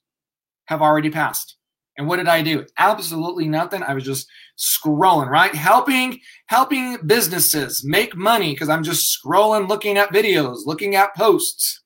have 0.66 0.82
already 0.82 1.12
passed. 1.12 1.58
And 1.98 2.08
what 2.08 2.18
did 2.18 2.28
I 2.28 2.42
do? 2.42 2.66
Absolutely 2.80 3.48
nothing. 3.48 3.84
I 3.84 3.94
was 3.94 4.04
just 4.04 4.28
scrolling, 4.58 5.30
right? 5.30 5.54
Helping, 5.54 6.20
helping 6.48 6.98
businesses 7.06 7.84
make 7.86 8.16
money 8.16 8.54
because 8.54 8.70
I'm 8.70 8.84
just 8.84 9.16
scrolling, 9.16 9.70
looking 9.70 9.98
at 10.00 10.12
videos, 10.12 10.66
looking 10.66 10.96
at 10.96 11.16
posts, 11.16 11.83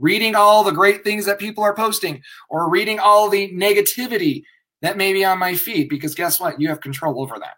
reading 0.00 0.34
all 0.34 0.64
the 0.64 0.72
great 0.72 1.04
things 1.04 1.26
that 1.26 1.38
people 1.38 1.62
are 1.62 1.74
posting, 1.74 2.22
or 2.48 2.68
reading 2.68 2.98
all 2.98 3.28
the 3.28 3.52
negativity 3.52 4.42
that 4.82 4.96
may 4.96 5.12
be 5.12 5.24
on 5.24 5.38
my 5.38 5.54
feed. 5.54 5.88
Because 5.88 6.14
guess 6.14 6.40
what? 6.40 6.60
You 6.60 6.68
have 6.68 6.80
control 6.80 7.20
over 7.20 7.38
that. 7.38 7.56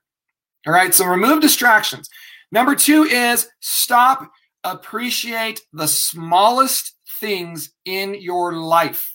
All 0.67 0.73
right. 0.73 0.95
So 0.95 1.07
remove 1.07 1.41
distractions. 1.41 2.09
Number 2.51 2.75
two 2.75 3.05
is 3.05 3.49
stop, 3.61 4.31
appreciate 4.63 5.63
the 5.73 5.89
smallest 5.89 6.95
things 7.19 7.73
in 7.85 8.15
your 8.21 8.53
life. 8.53 9.09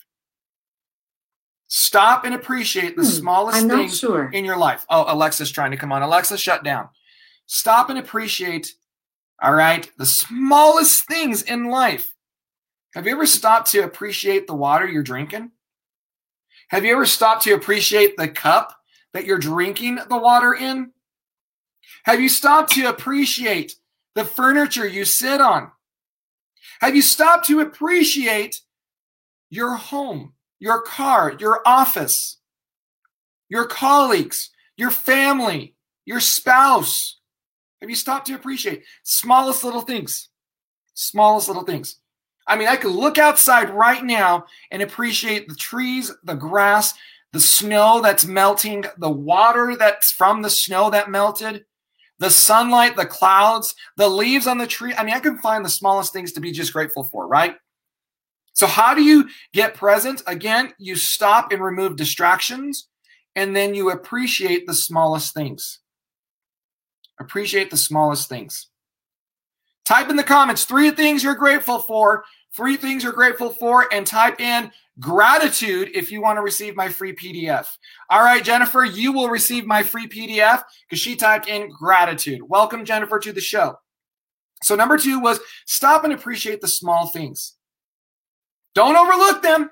Stop 1.68 2.24
and 2.24 2.34
appreciate 2.34 2.96
the 2.96 3.04
hmm, 3.04 3.10
smallest 3.10 3.68
things 3.68 4.00
sure. 4.00 4.30
in 4.32 4.46
your 4.46 4.58
life. 4.58 4.86
Oh, 4.90 5.06
Alexa's 5.08 5.52
trying 5.52 5.72
to 5.72 5.78
come 5.78 5.92
on. 5.92 6.02
Alexa, 6.02 6.38
shut 6.38 6.64
down. 6.64 6.88
Stop 7.46 7.90
and 7.90 8.00
appreciate, 8.00 8.74
all 9.42 9.54
right, 9.54 9.90
the 9.98 10.06
smallest 10.06 11.06
things 11.08 11.44
in 11.44 11.66
life. 11.66 12.14
Have 12.94 13.06
you 13.06 13.14
ever 13.14 13.26
stopped 13.26 13.72
to 13.72 13.84
appreciate 13.84 14.48
the 14.48 14.56
water 14.56 14.88
you're 14.88 15.04
drinking? 15.04 15.52
Have 16.70 16.84
you 16.84 16.94
ever 16.94 17.06
stopped 17.06 17.44
to 17.44 17.54
appreciate 17.54 18.18
the 18.18 18.28
cup 18.28 18.76
that 19.14 19.26
you're 19.26 19.38
drinking 19.38 20.00
the 20.10 20.18
water 20.18 20.54
in? 20.54 20.92
Have 22.04 22.20
you 22.20 22.30
stopped 22.30 22.72
to 22.74 22.88
appreciate 22.88 23.76
the 24.16 24.26
furniture 24.26 24.88
you 24.88 25.06
sit 25.06 25.42
on? 25.42 25.72
Have 26.82 26.96
you 26.96 27.02
stopped 27.02 27.48
to 27.48 27.60
appreciate 27.60 28.62
your 29.50 29.76
home? 29.76 30.34
your 30.60 30.82
car, 30.82 31.36
your 31.40 31.62
office, 31.66 32.40
your 33.50 33.66
colleagues, 33.66 34.50
your 34.76 34.92
family, 34.92 35.76
your 36.06 36.20
spouse. 36.20 37.20
Have 37.82 37.90
you 37.90 37.96
stopped 37.96 38.28
to 38.28 38.34
appreciate 38.34 38.84
smallest 39.04 39.64
little 39.64 39.82
things? 39.82 40.30
Smallest 40.94 41.48
little 41.48 41.64
things. 41.64 42.00
I 42.48 42.56
mean, 42.56 42.68
I 42.68 42.78
could 42.78 42.92
look 42.92 43.18
outside 43.18 43.70
right 43.70 44.04
now 44.04 44.46
and 44.72 44.82
appreciate 44.82 45.48
the 45.48 45.56
trees, 45.56 46.12
the 46.24 46.34
grass, 46.36 46.94
the 47.34 47.40
snow 47.40 48.02
that's 48.02 48.26
melting, 48.26 48.86
the 48.98 49.10
water 49.10 49.76
that's 49.78 50.12
from 50.12 50.42
the 50.42 50.50
snow 50.50 50.90
that 50.90 51.12
melted, 51.12 51.66
the 52.20 52.30
sunlight, 52.30 52.96
the 52.96 53.06
clouds, 53.06 53.76
the 53.98 54.08
leaves 54.08 54.48
on 54.48 54.58
the 54.58 54.68
tree. 54.68 54.94
I 54.98 55.04
mean, 55.04 55.14
I 55.14 55.20
can 55.20 55.38
find 55.40 55.64
the 55.64 55.70
smallest 55.70 56.14
things 56.14 56.32
to 56.34 56.40
be 56.40 56.52
just 56.52 56.74
grateful 56.74 57.04
for, 57.04 57.28
right? 57.28 57.56
So, 58.54 58.66
how 58.66 58.96
do 58.96 59.04
you 59.04 59.30
get 59.54 59.76
present? 59.76 60.24
Again, 60.26 60.74
you 60.80 60.96
stop 60.96 61.52
and 61.52 61.62
remove 61.62 61.96
distractions, 61.96 62.88
and 63.36 63.56
then 63.56 63.76
you 63.76 63.92
appreciate 63.92 64.66
the 64.66 64.74
smallest 64.74 65.34
things. 65.34 65.80
Appreciate 67.20 67.70
the 67.70 67.78
smallest 67.78 68.30
things. 68.30 68.68
Type 69.88 70.10
in 70.10 70.18
the 70.18 70.24
comments 70.24 70.66
three 70.66 70.92
things 70.92 71.24
you're 71.24 71.34
grateful 71.34 71.80
for, 71.80 72.26
three 72.52 72.76
things 72.76 73.04
you're 73.04 73.14
grateful 73.14 73.52
for, 73.52 73.88
and 73.94 74.06
type 74.06 74.42
in 74.42 74.70
gratitude 75.00 75.90
if 75.94 76.12
you 76.12 76.22
want 76.22 76.36
to 76.36 76.42
receive 76.42 76.76
my 76.76 76.90
free 76.90 77.16
PDF. 77.16 77.68
All 78.10 78.22
right, 78.22 78.44
Jennifer, 78.44 78.84
you 78.84 79.14
will 79.14 79.30
receive 79.30 79.66
my 79.66 79.82
free 79.82 80.10
PDF 80.10 80.64
because 80.84 81.00
she 81.00 81.16
typed 81.16 81.48
in 81.48 81.70
gratitude. 81.70 82.42
Welcome, 82.50 82.84
Jennifer, 82.84 83.18
to 83.18 83.32
the 83.32 83.40
show. 83.40 83.78
So, 84.62 84.76
number 84.76 84.98
two 84.98 85.22
was 85.22 85.40
stop 85.66 86.04
and 86.04 86.12
appreciate 86.12 86.60
the 86.60 86.68
small 86.68 87.08
things. 87.08 87.56
Don't 88.76 88.98
overlook 88.98 89.42
them. 89.42 89.70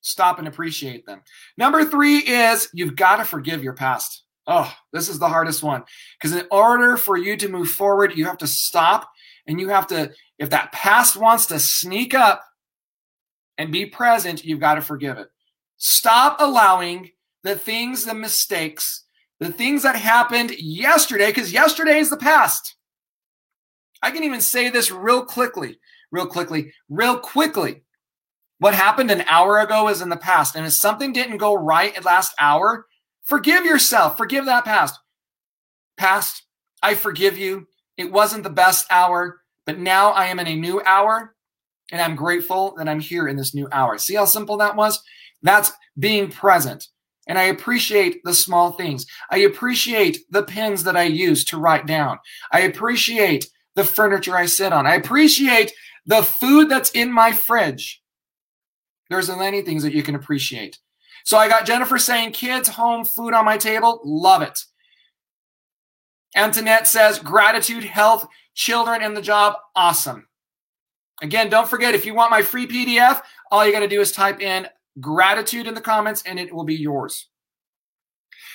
Stop 0.00 0.38
and 0.38 0.48
appreciate 0.48 1.04
them. 1.04 1.20
Number 1.58 1.84
three 1.84 2.20
is 2.20 2.70
you've 2.72 2.96
got 2.96 3.16
to 3.16 3.26
forgive 3.26 3.62
your 3.62 3.74
past. 3.74 4.22
Oh, 4.46 4.72
this 4.90 5.10
is 5.10 5.18
the 5.18 5.28
hardest 5.28 5.62
one. 5.62 5.84
Because 6.18 6.34
in 6.34 6.46
order 6.50 6.96
for 6.96 7.18
you 7.18 7.36
to 7.36 7.48
move 7.48 7.68
forward, 7.70 8.16
you 8.16 8.24
have 8.24 8.38
to 8.38 8.46
stop 8.46 9.10
and 9.46 9.60
you 9.60 9.68
have 9.68 9.86
to, 9.88 10.12
if 10.38 10.50
that 10.50 10.72
past 10.72 11.16
wants 11.16 11.46
to 11.46 11.58
sneak 11.58 12.14
up 12.14 12.42
and 13.58 13.72
be 13.72 13.86
present, 13.86 14.44
you've 14.44 14.60
got 14.60 14.74
to 14.74 14.80
forgive 14.80 15.18
it. 15.18 15.28
Stop 15.76 16.36
allowing 16.40 17.10
the 17.42 17.56
things, 17.56 18.04
the 18.04 18.14
mistakes, 18.14 19.04
the 19.40 19.52
things 19.52 19.82
that 19.82 19.96
happened 19.96 20.50
yesterday, 20.58 21.26
because 21.26 21.52
yesterday 21.52 21.98
is 21.98 22.10
the 22.10 22.16
past. 22.16 22.76
I 24.02 24.10
can 24.10 24.24
even 24.24 24.40
say 24.40 24.70
this 24.70 24.90
real 24.90 25.24
quickly, 25.24 25.78
real 26.10 26.26
quickly, 26.26 26.72
real 26.88 27.18
quickly. 27.18 27.82
What 28.58 28.74
happened 28.74 29.10
an 29.10 29.24
hour 29.28 29.60
ago 29.60 29.88
is 29.88 30.00
in 30.00 30.08
the 30.08 30.16
past. 30.16 30.56
And 30.56 30.66
if 30.66 30.72
something 30.72 31.12
didn't 31.12 31.38
go 31.38 31.54
right 31.54 31.94
at 31.96 32.04
last 32.04 32.34
hour, 32.40 32.86
forgive 33.24 33.64
yourself. 33.64 34.16
Forgive 34.16 34.46
that 34.46 34.64
past. 34.64 34.98
Past, 35.96 36.42
I 36.82 36.94
forgive 36.94 37.36
you. 37.36 37.66
It 37.96 38.10
wasn't 38.10 38.42
the 38.42 38.50
best 38.50 38.86
hour, 38.90 39.40
but 39.66 39.78
now 39.78 40.10
I 40.10 40.26
am 40.26 40.38
in 40.38 40.46
a 40.46 40.56
new 40.56 40.82
hour 40.82 41.34
and 41.92 42.00
I'm 42.00 42.16
grateful 42.16 42.74
that 42.76 42.88
I'm 42.88 43.00
here 43.00 43.28
in 43.28 43.36
this 43.36 43.54
new 43.54 43.68
hour. 43.70 43.98
See 43.98 44.14
how 44.14 44.24
simple 44.24 44.56
that 44.58 44.76
was? 44.76 45.02
That's 45.42 45.72
being 45.98 46.30
present. 46.30 46.88
And 47.26 47.38
I 47.38 47.44
appreciate 47.44 48.22
the 48.24 48.34
small 48.34 48.72
things. 48.72 49.06
I 49.30 49.38
appreciate 49.38 50.18
the 50.30 50.42
pens 50.42 50.84
that 50.84 50.96
I 50.96 51.04
use 51.04 51.44
to 51.46 51.58
write 51.58 51.86
down. 51.86 52.18
I 52.52 52.60
appreciate 52.60 53.46
the 53.74 53.84
furniture 53.84 54.36
I 54.36 54.46
sit 54.46 54.72
on. 54.72 54.86
I 54.86 54.94
appreciate 54.94 55.72
the 56.06 56.22
food 56.22 56.68
that's 56.68 56.90
in 56.90 57.12
my 57.12 57.32
fridge. 57.32 58.02
There's 59.08 59.28
many 59.28 59.62
things 59.62 59.82
that 59.82 59.94
you 59.94 60.02
can 60.02 60.14
appreciate. 60.14 60.78
So 61.24 61.38
I 61.38 61.48
got 61.48 61.66
Jennifer 61.66 61.98
saying, 61.98 62.32
kids, 62.32 62.68
home, 62.68 63.04
food 63.04 63.32
on 63.32 63.44
my 63.44 63.56
table. 63.56 64.00
Love 64.04 64.42
it. 64.42 64.58
Antoinette 66.34 66.86
says, 66.86 67.18
gratitude, 67.18 67.84
health, 67.84 68.26
children, 68.54 69.02
and 69.02 69.16
the 69.16 69.22
job. 69.22 69.54
Awesome. 69.74 70.26
Again, 71.22 71.48
don't 71.48 71.68
forget, 71.68 71.94
if 71.94 72.04
you 72.04 72.14
want 72.14 72.30
my 72.30 72.42
free 72.42 72.66
PDF, 72.66 73.22
all 73.50 73.64
you 73.64 73.72
got 73.72 73.80
to 73.80 73.88
do 73.88 74.00
is 74.00 74.12
type 74.12 74.40
in 74.40 74.66
gratitude 75.00 75.66
in 75.66 75.74
the 75.74 75.80
comments 75.80 76.22
and 76.26 76.38
it 76.38 76.52
will 76.52 76.64
be 76.64 76.74
yours. 76.74 77.28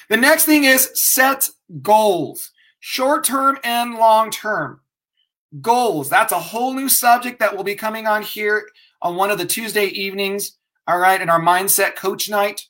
The 0.09 0.17
next 0.17 0.45
thing 0.45 0.63
is 0.63 0.89
set 0.93 1.49
goals, 1.81 2.51
short 2.79 3.23
term 3.23 3.57
and 3.63 3.95
long 3.95 4.31
term. 4.31 4.81
Goals. 5.61 6.09
That's 6.09 6.31
a 6.31 6.39
whole 6.39 6.73
new 6.73 6.89
subject 6.89 7.39
that 7.39 7.55
will 7.55 7.63
be 7.63 7.75
coming 7.75 8.07
on 8.07 8.21
here 8.21 8.67
on 9.01 9.15
one 9.15 9.31
of 9.31 9.37
the 9.37 9.45
Tuesday 9.45 9.85
evenings, 9.87 10.57
all 10.87 10.99
right, 10.99 11.21
in 11.21 11.29
our 11.29 11.39
mindset 11.39 11.95
coach 11.95 12.29
night. 12.29 12.67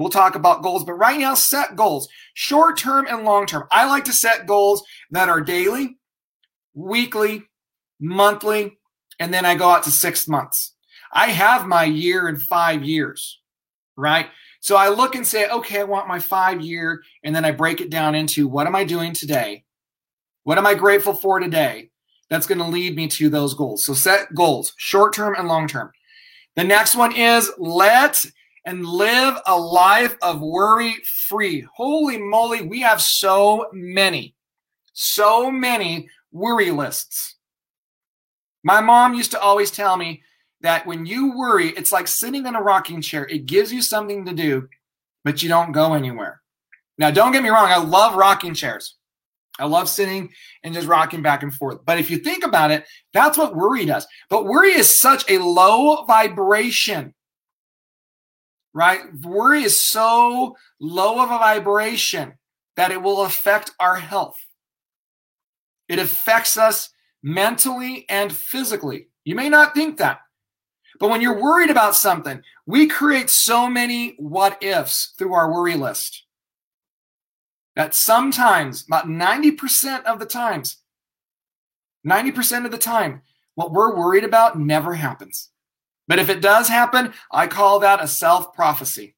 We'll 0.00 0.08
talk 0.08 0.34
about 0.34 0.62
goals, 0.62 0.84
but 0.84 0.94
right 0.94 1.20
now, 1.20 1.34
set 1.34 1.76
goals, 1.76 2.08
short 2.34 2.78
term 2.78 3.06
and 3.06 3.24
long 3.24 3.46
term. 3.46 3.64
I 3.70 3.86
like 3.86 4.04
to 4.06 4.12
set 4.12 4.46
goals 4.46 4.82
that 5.10 5.28
are 5.28 5.40
daily, 5.40 5.98
weekly, 6.74 7.42
monthly, 8.00 8.78
and 9.18 9.32
then 9.32 9.44
I 9.44 9.54
go 9.54 9.68
out 9.68 9.82
to 9.84 9.90
six 9.90 10.26
months. 10.26 10.74
I 11.12 11.26
have 11.26 11.66
my 11.66 11.84
year 11.84 12.28
in 12.28 12.36
five 12.38 12.82
years, 12.82 13.40
right? 13.96 14.28
So 14.60 14.76
I 14.76 14.88
look 14.88 15.14
and 15.14 15.26
say, 15.26 15.48
okay, 15.48 15.80
I 15.80 15.84
want 15.84 16.08
my 16.08 16.18
five 16.18 16.62
year, 16.62 17.02
and 17.22 17.36
then 17.36 17.44
I 17.44 17.50
break 17.50 17.80
it 17.80 17.90
down 17.90 18.14
into 18.14 18.48
what 18.48 18.66
am 18.66 18.74
I 18.74 18.84
doing 18.84 19.12
today? 19.12 19.64
What 20.44 20.58
am 20.58 20.66
I 20.66 20.74
grateful 20.74 21.14
for 21.14 21.38
today? 21.38 21.90
that's 22.30 22.46
going 22.46 22.58
to 22.58 22.64
lead 22.64 22.96
me 22.96 23.08
to 23.08 23.28
those 23.28 23.52
goals. 23.54 23.84
So 23.84 23.92
set 23.92 24.34
goals, 24.34 24.72
short 24.78 25.12
term 25.12 25.34
and 25.36 25.48
long 25.48 25.68
term. 25.68 25.90
The 26.56 26.64
next 26.64 26.94
one 26.94 27.14
is 27.14 27.50
let 27.58 28.24
and 28.64 28.84
live 28.84 29.38
a 29.46 29.58
life 29.58 30.16
of 30.22 30.40
worry 30.40 30.94
free. 31.26 31.66
Holy 31.74 32.18
moly, 32.18 32.62
we 32.62 32.80
have 32.80 33.00
so 33.00 33.66
many, 33.72 34.34
so 34.92 35.50
many 35.50 36.08
worry 36.32 36.70
lists. 36.70 37.36
My 38.62 38.80
mom 38.80 39.14
used 39.14 39.30
to 39.30 39.40
always 39.40 39.70
tell 39.70 39.96
me 39.96 40.22
that 40.60 40.86
when 40.86 41.06
you 41.06 41.36
worry, 41.36 41.68
it's 41.70 41.92
like 41.92 42.06
sitting 42.06 42.46
in 42.46 42.54
a 42.54 42.62
rocking 42.62 43.00
chair. 43.00 43.26
It 43.26 43.46
gives 43.46 43.72
you 43.72 43.80
something 43.80 44.26
to 44.26 44.34
do, 44.34 44.68
but 45.24 45.42
you 45.42 45.48
don't 45.48 45.72
go 45.72 45.94
anywhere. 45.94 46.42
Now, 46.98 47.10
don't 47.10 47.32
get 47.32 47.42
me 47.42 47.48
wrong, 47.48 47.70
I 47.70 47.78
love 47.78 48.14
rocking 48.14 48.52
chairs. 48.52 48.96
I 49.58 49.64
love 49.66 49.88
sitting 49.88 50.30
and 50.62 50.74
just 50.74 50.86
rocking 50.86 51.22
back 51.22 51.42
and 51.42 51.54
forth. 51.54 51.84
But 51.84 51.98
if 51.98 52.10
you 52.10 52.18
think 52.18 52.44
about 52.44 52.70
it, 52.70 52.84
that's 53.12 53.36
what 53.36 53.56
worry 53.56 53.84
does. 53.84 54.06
But 54.28 54.46
worry 54.46 54.72
is 54.72 54.94
such 54.94 55.24
a 55.30 55.38
low 55.38 56.04
vibration, 56.04 57.14
right? 58.72 59.00
Worry 59.22 59.62
is 59.64 59.84
so 59.84 60.56
low 60.80 61.22
of 61.22 61.30
a 61.30 61.38
vibration 61.38 62.34
that 62.76 62.90
it 62.90 63.02
will 63.02 63.22
affect 63.22 63.72
our 63.80 63.96
health. 63.96 64.38
It 65.88 65.98
affects 65.98 66.56
us 66.56 66.90
mentally 67.22 68.06
and 68.08 68.32
physically. 68.32 69.08
You 69.24 69.34
may 69.34 69.48
not 69.48 69.74
think 69.74 69.98
that. 69.98 70.20
But 70.98 71.10
when 71.10 71.20
you're 71.20 71.40
worried 71.40 71.70
about 71.70 71.96
something, 71.96 72.42
we 72.66 72.86
create 72.86 73.30
so 73.30 73.68
many 73.68 74.14
what 74.18 74.62
ifs 74.62 75.14
through 75.18 75.32
our 75.34 75.52
worry 75.52 75.74
list. 75.74 76.24
that 77.76 77.94
sometimes, 77.94 78.84
about 78.86 79.06
90% 79.06 80.04
of 80.04 80.18
the 80.18 80.26
times, 80.26 80.78
90% 82.06 82.64
of 82.64 82.70
the 82.70 82.78
time, 82.78 83.22
what 83.54 83.72
we're 83.72 83.96
worried 83.96 84.24
about 84.24 84.58
never 84.58 84.94
happens. 84.94 85.50
But 86.10 86.18
if 86.18 86.28
it 86.28 86.40
does 86.40 86.66
happen, 86.66 87.12
I 87.30 87.46
call 87.46 87.78
that 87.78 88.02
a 88.02 88.08
self 88.08 88.52
prophecy. 88.52 89.14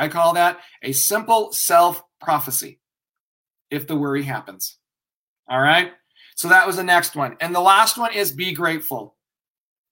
I 0.00 0.08
call 0.08 0.32
that 0.32 0.58
a 0.82 0.90
simple 0.90 1.52
self 1.52 2.02
prophecy 2.20 2.80
if 3.70 3.86
the 3.86 3.94
worry 3.94 4.24
happens. 4.24 4.78
All 5.48 5.60
right. 5.60 5.92
So 6.34 6.48
that 6.48 6.66
was 6.66 6.74
the 6.74 6.82
next 6.82 7.14
one. 7.14 7.36
And 7.40 7.54
the 7.54 7.60
last 7.60 7.98
one 7.98 8.12
is 8.12 8.32
be 8.32 8.52
grateful. 8.52 9.14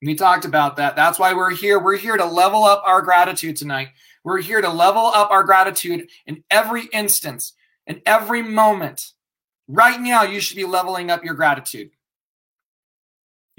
We 0.02 0.16
talked 0.16 0.44
about 0.44 0.78
that. 0.78 0.96
That's 0.96 1.20
why 1.20 1.32
we're 1.32 1.54
here. 1.54 1.78
We're 1.78 1.96
here 1.96 2.16
to 2.16 2.24
level 2.24 2.64
up 2.64 2.82
our 2.84 3.02
gratitude 3.02 3.56
tonight. 3.56 3.90
We're 4.24 4.40
here 4.40 4.60
to 4.60 4.68
level 4.68 5.06
up 5.06 5.30
our 5.30 5.44
gratitude 5.44 6.08
in 6.26 6.42
every 6.50 6.86
instance, 6.86 7.52
in 7.86 8.02
every 8.04 8.42
moment. 8.42 9.12
Right 9.68 10.00
now, 10.00 10.24
you 10.24 10.40
should 10.40 10.56
be 10.56 10.64
leveling 10.64 11.08
up 11.08 11.24
your 11.24 11.34
gratitude. 11.34 11.90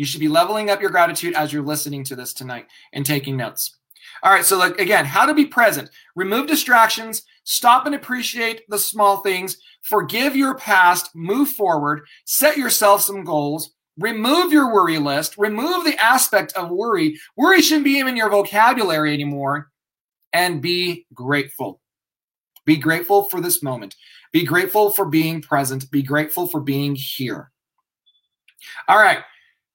You 0.01 0.07
should 0.07 0.19
be 0.19 0.27
leveling 0.27 0.71
up 0.71 0.81
your 0.81 0.89
gratitude 0.89 1.35
as 1.35 1.53
you're 1.53 1.61
listening 1.61 2.03
to 2.05 2.15
this 2.15 2.33
tonight 2.33 2.65
and 2.91 3.05
taking 3.05 3.37
notes. 3.37 3.77
All 4.23 4.31
right, 4.31 4.43
so 4.43 4.57
like 4.57 4.79
again, 4.79 5.05
how 5.05 5.27
to 5.27 5.33
be 5.35 5.45
present. 5.45 5.91
Remove 6.15 6.47
distractions, 6.47 7.21
stop 7.43 7.85
and 7.85 7.93
appreciate 7.93 8.63
the 8.67 8.79
small 8.79 9.17
things, 9.17 9.57
forgive 9.83 10.35
your 10.35 10.55
past, 10.55 11.11
move 11.13 11.49
forward, 11.49 12.01
set 12.25 12.57
yourself 12.57 13.03
some 13.03 13.23
goals, 13.23 13.75
remove 13.99 14.51
your 14.51 14.73
worry 14.73 14.97
list, 14.97 15.37
remove 15.37 15.85
the 15.85 16.01
aspect 16.01 16.51
of 16.53 16.71
worry. 16.71 17.19
Worry 17.37 17.61
shouldn't 17.61 17.85
be 17.85 17.99
in 17.99 18.17
your 18.17 18.31
vocabulary 18.31 19.13
anymore 19.13 19.69
and 20.33 20.63
be 20.63 21.05
grateful. 21.13 21.79
Be 22.65 22.75
grateful 22.75 23.25
for 23.25 23.39
this 23.39 23.61
moment. 23.61 23.95
Be 24.31 24.45
grateful 24.45 24.89
for 24.89 25.05
being 25.05 25.43
present. 25.43 25.91
Be 25.91 26.01
grateful 26.01 26.47
for 26.47 26.59
being 26.59 26.95
here. 26.95 27.51
All 28.87 28.97
right. 28.97 29.19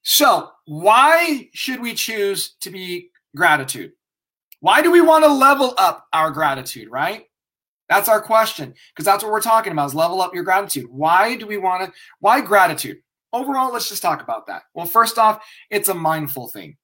So, 0.08 0.52
why 0.66 1.50
should 1.52 1.80
we 1.80 1.92
choose 1.92 2.54
to 2.60 2.70
be 2.70 3.10
gratitude? 3.34 3.90
Why 4.60 4.80
do 4.80 4.92
we 4.92 5.00
want 5.00 5.24
to 5.24 5.32
level 5.32 5.74
up 5.78 6.06
our 6.12 6.30
gratitude, 6.30 6.88
right? 6.92 7.24
That's 7.88 8.08
our 8.08 8.20
question 8.20 8.72
because 8.94 9.04
that's 9.04 9.24
what 9.24 9.32
we're 9.32 9.40
talking 9.40 9.72
about 9.72 9.86
is 9.86 9.96
level 9.96 10.22
up 10.22 10.32
your 10.32 10.44
gratitude. 10.44 10.86
Why 10.88 11.34
do 11.34 11.44
we 11.44 11.56
want 11.56 11.86
to 11.86 11.92
why 12.20 12.40
gratitude? 12.40 12.98
Overall, 13.32 13.72
let's 13.72 13.88
just 13.88 14.00
talk 14.00 14.22
about 14.22 14.46
that. 14.46 14.62
Well, 14.74 14.86
first 14.86 15.18
off, 15.18 15.44
it's 15.70 15.88
a 15.88 15.94
mindful 15.94 16.50
thing. 16.50 16.76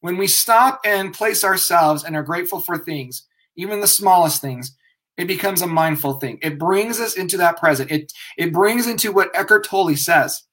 When 0.00 0.16
we 0.16 0.26
stop 0.26 0.80
and 0.82 1.12
place 1.12 1.44
ourselves 1.44 2.04
and 2.04 2.16
are 2.16 2.22
grateful 2.22 2.60
for 2.60 2.78
things, 2.78 3.26
even 3.56 3.80
the 3.80 3.86
smallest 3.86 4.40
things, 4.40 4.74
it 5.18 5.26
becomes 5.26 5.60
a 5.60 5.66
mindful 5.66 6.14
thing. 6.14 6.38
It 6.40 6.58
brings 6.58 6.98
us 6.98 7.18
into 7.18 7.36
that 7.36 7.58
present. 7.58 7.90
It 7.90 8.10
it 8.38 8.54
brings 8.54 8.86
into 8.86 9.12
what 9.12 9.36
Eckhart 9.36 9.66
Tolle 9.66 9.96
says. 9.96 10.44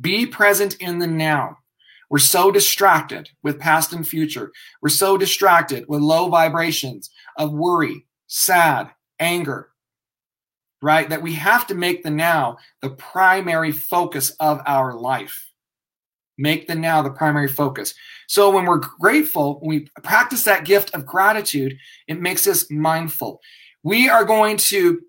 Be 0.00 0.26
present 0.26 0.76
in 0.76 0.98
the 0.98 1.06
now. 1.06 1.58
We're 2.08 2.18
so 2.18 2.50
distracted 2.50 3.30
with 3.42 3.58
past 3.58 3.92
and 3.92 4.06
future. 4.06 4.52
We're 4.80 4.90
so 4.90 5.16
distracted 5.16 5.86
with 5.88 6.00
low 6.00 6.28
vibrations 6.28 7.10
of 7.36 7.52
worry, 7.52 8.06
sad, 8.26 8.90
anger, 9.18 9.70
right? 10.80 11.08
That 11.08 11.22
we 11.22 11.34
have 11.34 11.66
to 11.68 11.74
make 11.74 12.02
the 12.02 12.10
now 12.10 12.58
the 12.80 12.90
primary 12.90 13.72
focus 13.72 14.30
of 14.38 14.60
our 14.66 14.94
life. 14.94 15.50
Make 16.38 16.68
the 16.68 16.74
now 16.74 17.02
the 17.02 17.10
primary 17.10 17.48
focus. 17.48 17.94
So 18.28 18.50
when 18.50 18.66
we're 18.66 18.78
grateful, 18.78 19.58
when 19.60 19.68
we 19.70 19.88
practice 20.02 20.44
that 20.44 20.66
gift 20.66 20.94
of 20.94 21.06
gratitude, 21.06 21.76
it 22.06 22.20
makes 22.20 22.46
us 22.46 22.70
mindful. 22.70 23.40
We 23.82 24.08
are 24.08 24.24
going 24.24 24.58
to 24.58 25.00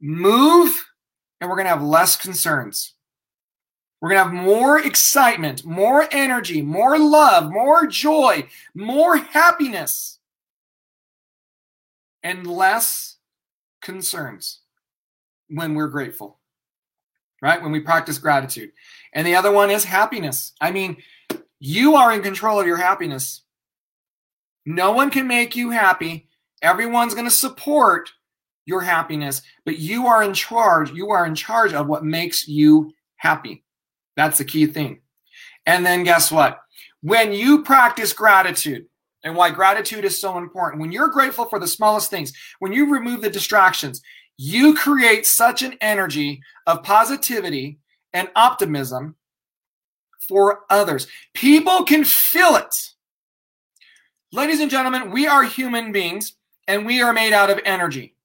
move 0.00 0.84
and 1.40 1.48
we're 1.48 1.56
going 1.56 1.66
to 1.66 1.70
have 1.70 1.82
less 1.82 2.16
concerns. 2.16 2.94
We're 4.00 4.10
going 4.10 4.18
to 4.18 4.24
have 4.24 4.44
more 4.44 4.78
excitement, 4.78 5.64
more 5.64 6.06
energy, 6.12 6.62
more 6.62 6.98
love, 6.98 7.50
more 7.50 7.86
joy, 7.86 8.48
more 8.74 9.16
happiness, 9.16 10.20
and 12.22 12.46
less 12.46 13.16
concerns 13.82 14.60
when 15.48 15.74
we're 15.74 15.88
grateful, 15.88 16.38
right? 17.42 17.60
When 17.60 17.72
we 17.72 17.80
practice 17.80 18.18
gratitude. 18.18 18.70
And 19.12 19.26
the 19.26 19.34
other 19.34 19.50
one 19.50 19.70
is 19.70 19.84
happiness. 19.84 20.52
I 20.60 20.70
mean, 20.70 20.98
you 21.58 21.96
are 21.96 22.12
in 22.12 22.22
control 22.22 22.60
of 22.60 22.66
your 22.66 22.76
happiness. 22.76 23.42
No 24.64 24.92
one 24.92 25.10
can 25.10 25.26
make 25.26 25.56
you 25.56 25.70
happy. 25.70 26.28
Everyone's 26.62 27.14
going 27.14 27.26
to 27.26 27.30
support 27.30 28.10
your 28.64 28.82
happiness, 28.82 29.42
but 29.64 29.78
you 29.78 30.06
are 30.06 30.22
in 30.22 30.34
charge. 30.34 30.92
You 30.92 31.10
are 31.10 31.26
in 31.26 31.34
charge 31.34 31.72
of 31.72 31.86
what 31.88 32.04
makes 32.04 32.46
you 32.46 32.92
happy. 33.16 33.64
That's 34.18 34.38
the 34.38 34.44
key 34.44 34.66
thing. 34.66 34.98
And 35.64 35.86
then 35.86 36.02
guess 36.02 36.32
what? 36.32 36.60
When 37.02 37.32
you 37.32 37.62
practice 37.62 38.12
gratitude, 38.12 38.86
and 39.22 39.36
why 39.36 39.50
gratitude 39.50 40.04
is 40.04 40.20
so 40.20 40.38
important, 40.38 40.82
when 40.82 40.90
you're 40.90 41.08
grateful 41.08 41.44
for 41.44 41.60
the 41.60 41.68
smallest 41.68 42.10
things, 42.10 42.32
when 42.58 42.72
you 42.72 42.92
remove 42.92 43.20
the 43.20 43.30
distractions, 43.30 44.02
you 44.36 44.74
create 44.74 45.24
such 45.24 45.62
an 45.62 45.76
energy 45.80 46.40
of 46.66 46.82
positivity 46.82 47.78
and 48.12 48.28
optimism 48.34 49.14
for 50.28 50.64
others. 50.68 51.06
People 51.32 51.84
can 51.84 52.02
feel 52.02 52.56
it. 52.56 52.74
Ladies 54.32 54.58
and 54.58 54.70
gentlemen, 54.70 55.12
we 55.12 55.28
are 55.28 55.44
human 55.44 55.92
beings 55.92 56.34
and 56.66 56.84
we 56.84 57.02
are 57.02 57.12
made 57.12 57.32
out 57.32 57.50
of 57.50 57.60
energy. 57.64 58.16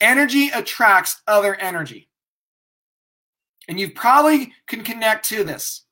Energy 0.00 0.50
attracts 0.50 1.22
other 1.26 1.56
energy 1.56 2.07
and 3.68 3.78
you 3.78 3.90
probably 3.90 4.54
can 4.66 4.82
connect 4.82 5.26
to 5.26 5.44
this. 5.44 5.84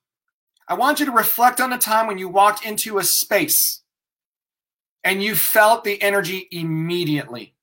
I 0.67 0.75
want 0.75 0.99
you 0.99 1.07
to 1.07 1.12
reflect 1.12 1.61
on 1.61 1.73
a 1.73 1.79
time 1.79 2.07
when 2.07 2.19
you 2.19 2.29
walked 2.29 2.67
into 2.67 2.99
a 2.99 3.05
space 3.05 3.83
and 5.05 5.23
you 5.23 5.37
felt 5.37 5.85
the 5.85 6.01
energy 6.03 6.49
immediately. 6.51 7.55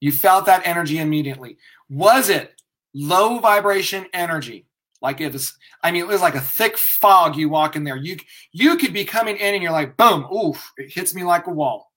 You 0.00 0.10
felt 0.10 0.46
that 0.46 0.66
energy 0.66 0.98
immediately. 0.98 1.58
Was 1.88 2.28
it 2.30 2.60
low 2.92 3.38
vibration 3.38 4.06
energy? 4.12 4.66
Like 5.00 5.20
it 5.20 5.32
was, 5.32 5.56
I 5.82 5.92
mean, 5.92 6.02
it 6.02 6.08
was 6.08 6.22
like 6.22 6.34
a 6.34 6.40
thick 6.40 6.76
fog. 6.76 7.36
You 7.36 7.48
walk 7.48 7.76
in 7.76 7.84
there, 7.84 7.96
you 7.96 8.16
you 8.50 8.76
could 8.76 8.92
be 8.92 9.04
coming 9.04 9.36
in 9.36 9.54
and 9.54 9.62
you're 9.62 9.72
like, 9.72 9.96
boom, 9.96 10.26
oof, 10.34 10.72
it 10.78 10.92
hits 10.92 11.14
me 11.14 11.22
like 11.22 11.46
a 11.46 11.52
wall. 11.52 11.92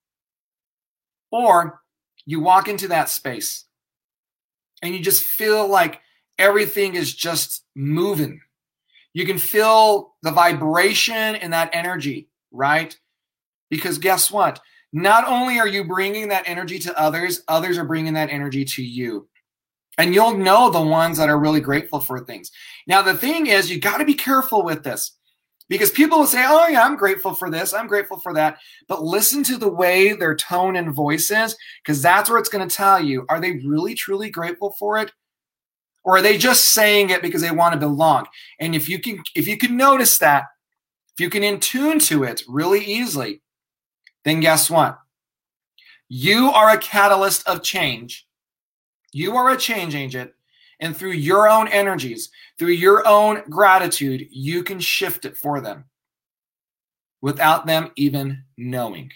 Or 1.32 1.80
you 2.26 2.40
walk 2.40 2.68
into 2.68 2.88
that 2.88 3.08
space 3.08 3.64
and 4.82 4.94
you 4.94 5.00
just 5.00 5.24
feel 5.24 5.66
like 5.68 6.00
everything 6.40 6.94
is 6.94 7.14
just 7.14 7.64
moving. 7.76 8.40
You 9.12 9.26
can 9.26 9.38
feel 9.38 10.14
the 10.22 10.30
vibration 10.30 11.36
and 11.36 11.52
that 11.52 11.70
energy, 11.72 12.28
right? 12.50 12.96
Because 13.68 13.98
guess 13.98 14.30
what? 14.30 14.60
Not 14.92 15.28
only 15.28 15.58
are 15.60 15.68
you 15.68 15.84
bringing 15.84 16.28
that 16.28 16.48
energy 16.48 16.78
to 16.80 16.98
others, 16.98 17.42
others 17.46 17.78
are 17.78 17.84
bringing 17.84 18.14
that 18.14 18.30
energy 18.30 18.64
to 18.64 18.82
you. 18.82 19.28
And 19.98 20.14
you'll 20.14 20.36
know 20.36 20.70
the 20.70 20.80
ones 20.80 21.18
that 21.18 21.28
are 21.28 21.38
really 21.38 21.60
grateful 21.60 22.00
for 22.00 22.18
things. 22.20 22.50
Now, 22.86 23.02
the 23.02 23.14
thing 23.14 23.46
is, 23.46 23.70
you 23.70 23.78
got 23.78 23.98
to 23.98 24.04
be 24.04 24.14
careful 24.14 24.64
with 24.64 24.82
this 24.82 25.12
because 25.68 25.90
people 25.90 26.18
will 26.18 26.26
say, 26.26 26.44
Oh, 26.46 26.66
yeah, 26.68 26.84
I'm 26.84 26.96
grateful 26.96 27.34
for 27.34 27.50
this, 27.50 27.74
I'm 27.74 27.86
grateful 27.86 28.18
for 28.18 28.32
that. 28.34 28.58
But 28.88 29.04
listen 29.04 29.42
to 29.44 29.58
the 29.58 29.68
way 29.68 30.12
their 30.14 30.34
tone 30.34 30.76
and 30.76 30.94
voice 30.94 31.30
is 31.30 31.54
because 31.84 32.00
that's 32.00 32.30
where 32.30 32.38
it's 32.38 32.48
going 32.48 32.66
to 32.66 32.74
tell 32.74 33.02
you 33.02 33.26
are 33.28 33.40
they 33.40 33.60
really, 33.66 33.94
truly 33.94 34.30
grateful 34.30 34.74
for 34.78 34.96
it? 34.98 35.12
Or 36.02 36.16
are 36.16 36.22
they 36.22 36.38
just 36.38 36.66
saying 36.66 37.10
it 37.10 37.22
because 37.22 37.42
they 37.42 37.50
want 37.50 37.74
to 37.74 37.78
belong? 37.78 38.26
And 38.58 38.74
if 38.74 38.88
you 38.88 38.98
can 38.98 39.22
if 39.34 39.46
you 39.46 39.56
can 39.56 39.76
notice 39.76 40.18
that 40.18 40.44
if 41.12 41.20
you 41.20 41.30
can 41.30 41.42
in 41.42 41.60
tune 41.60 41.98
to 42.00 42.24
it 42.24 42.42
really 42.48 42.84
easily 42.84 43.42
then 44.24 44.40
guess 44.40 44.70
what? 44.70 44.98
You 46.08 46.50
are 46.50 46.70
a 46.70 46.78
catalyst 46.78 47.46
of 47.48 47.62
change. 47.62 48.26
You 49.12 49.36
are 49.36 49.50
a 49.50 49.56
change 49.56 49.94
agent. 49.94 50.32
And 50.80 50.96
through 50.96 51.12
your 51.12 51.48
own 51.48 51.68
energies 51.68 52.30
through 52.58 52.68
your 52.68 53.06
own 53.06 53.42
gratitude 53.50 54.26
you 54.30 54.62
can 54.62 54.80
shift 54.80 55.24
it 55.24 55.36
for 55.36 55.60
them 55.60 55.84
without 57.20 57.66
them 57.66 57.90
even 57.96 58.44
knowing. 58.56 59.12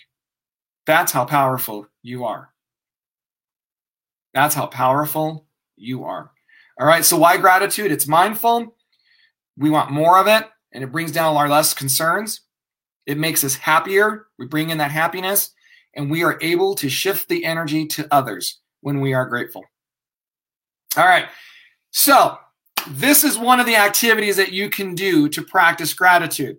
That's 0.87 1.13
how 1.13 1.25
powerful 1.25 1.89
you 2.03 2.25
are. 2.25 2.53
That's 4.35 4.55
how 4.55 4.67
powerful 4.67 5.47
you 5.77 6.05
are 6.05 6.34
all 6.79 6.87
right, 6.87 7.05
so 7.05 7.17
why 7.17 7.37
gratitude? 7.37 7.93
It's 7.93 8.09
mindful. 8.09 8.77
We 9.57 9.71
want 9.71 9.93
more 9.93 10.19
of 10.19 10.27
it, 10.27 10.45
and 10.73 10.83
it 10.83 10.91
brings 10.91 11.13
down 11.13 11.37
our 11.37 11.49
less 11.49 11.73
concerns. 11.73 12.41
It 13.07 13.19
makes 13.19 13.45
us 13.45 13.55
happier. 13.55 14.27
We 14.39 14.47
bring 14.47 14.71
in 14.71 14.79
that 14.79 14.91
happiness, 14.91 15.53
and 15.95 16.11
we 16.11 16.25
are 16.25 16.39
able 16.41 16.75
to 16.77 16.89
shift 16.89 17.29
the 17.29 17.45
energy 17.45 17.87
to 17.89 18.09
others 18.11 18.61
when 18.81 19.01
we 19.01 19.15
are 19.15 19.27
grateful. 19.27 19.65
All 20.97 21.07
right, 21.07 21.27
so 21.91 22.39
this 22.89 23.23
is 23.25 23.39
one 23.39 23.61
of 23.61 23.67
the 23.67 23.77
activities 23.77 24.37
that 24.37 24.53
you 24.53 24.69
can 24.69 24.95
do 24.95 25.29
to 25.29 25.43
practice 25.43 25.95
gratitude. 25.95 26.57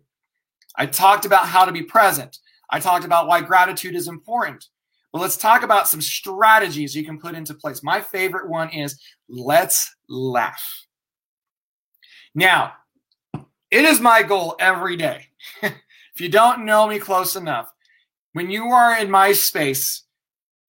I 0.78 0.86
talked 0.86 1.26
about 1.26 1.48
how 1.48 1.66
to 1.66 1.72
be 1.72 1.84
present. 1.84 2.38
I 2.70 2.80
talked 2.80 3.06
about 3.06 3.28
why 3.28 3.42
gratitude 3.42 3.96
is 3.96 4.08
important. 4.08 4.66
But 5.14 5.22
let's 5.22 5.38
talk 5.38 5.64
about 5.64 5.88
some 5.88 6.02
strategies 6.02 6.96
you 6.96 7.06
can 7.06 7.20
put 7.20 7.36
into 7.36 7.54
place. 7.54 7.84
My 7.84 8.02
favorite 8.02 8.50
one 8.50 8.70
is 8.70 9.00
let's 9.30 9.95
laugh. 10.08 10.86
Now, 12.34 12.74
it 13.72 13.86
is 13.86 14.00
my 14.00 14.24
goal 14.24 14.56
every 14.60 14.98
day. 14.98 15.28
if 15.62 16.20
you 16.20 16.30
don't 16.30 16.66
know 16.66 16.88
me 16.88 17.00
close 17.00 17.36
enough, 17.36 17.72
when 18.34 18.50
you 18.50 18.66
are 18.66 19.00
in 19.00 19.10
my 19.10 19.32
space 19.32 20.04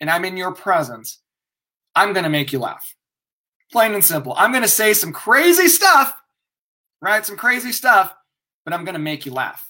and 0.01 0.09
I'm 0.09 0.25
in 0.25 0.37
your 0.37 0.53
presence, 0.53 1.21
I'm 1.95 2.13
going 2.13 2.25
to 2.25 2.31
make 2.31 2.53
you 2.53 2.59
laugh. 2.59 2.95
Plain 3.73 3.95
and 3.95 4.05
simple. 4.05 4.35
I'm 4.37 4.53
going 4.53 4.63
to 4.63 4.69
say 4.69 4.93
some 4.93 5.13
crazy 5.13 5.69
stuff, 5.69 6.17
right? 7.01 7.27
Some 7.27 7.37
crazy 7.37 7.73
stuff, 7.73 8.15
but 8.65 8.73
I'm 8.73 8.85
going 8.85 8.95
to 8.95 9.01
make 9.01 9.27
you 9.27 9.33
laugh. 9.33 9.69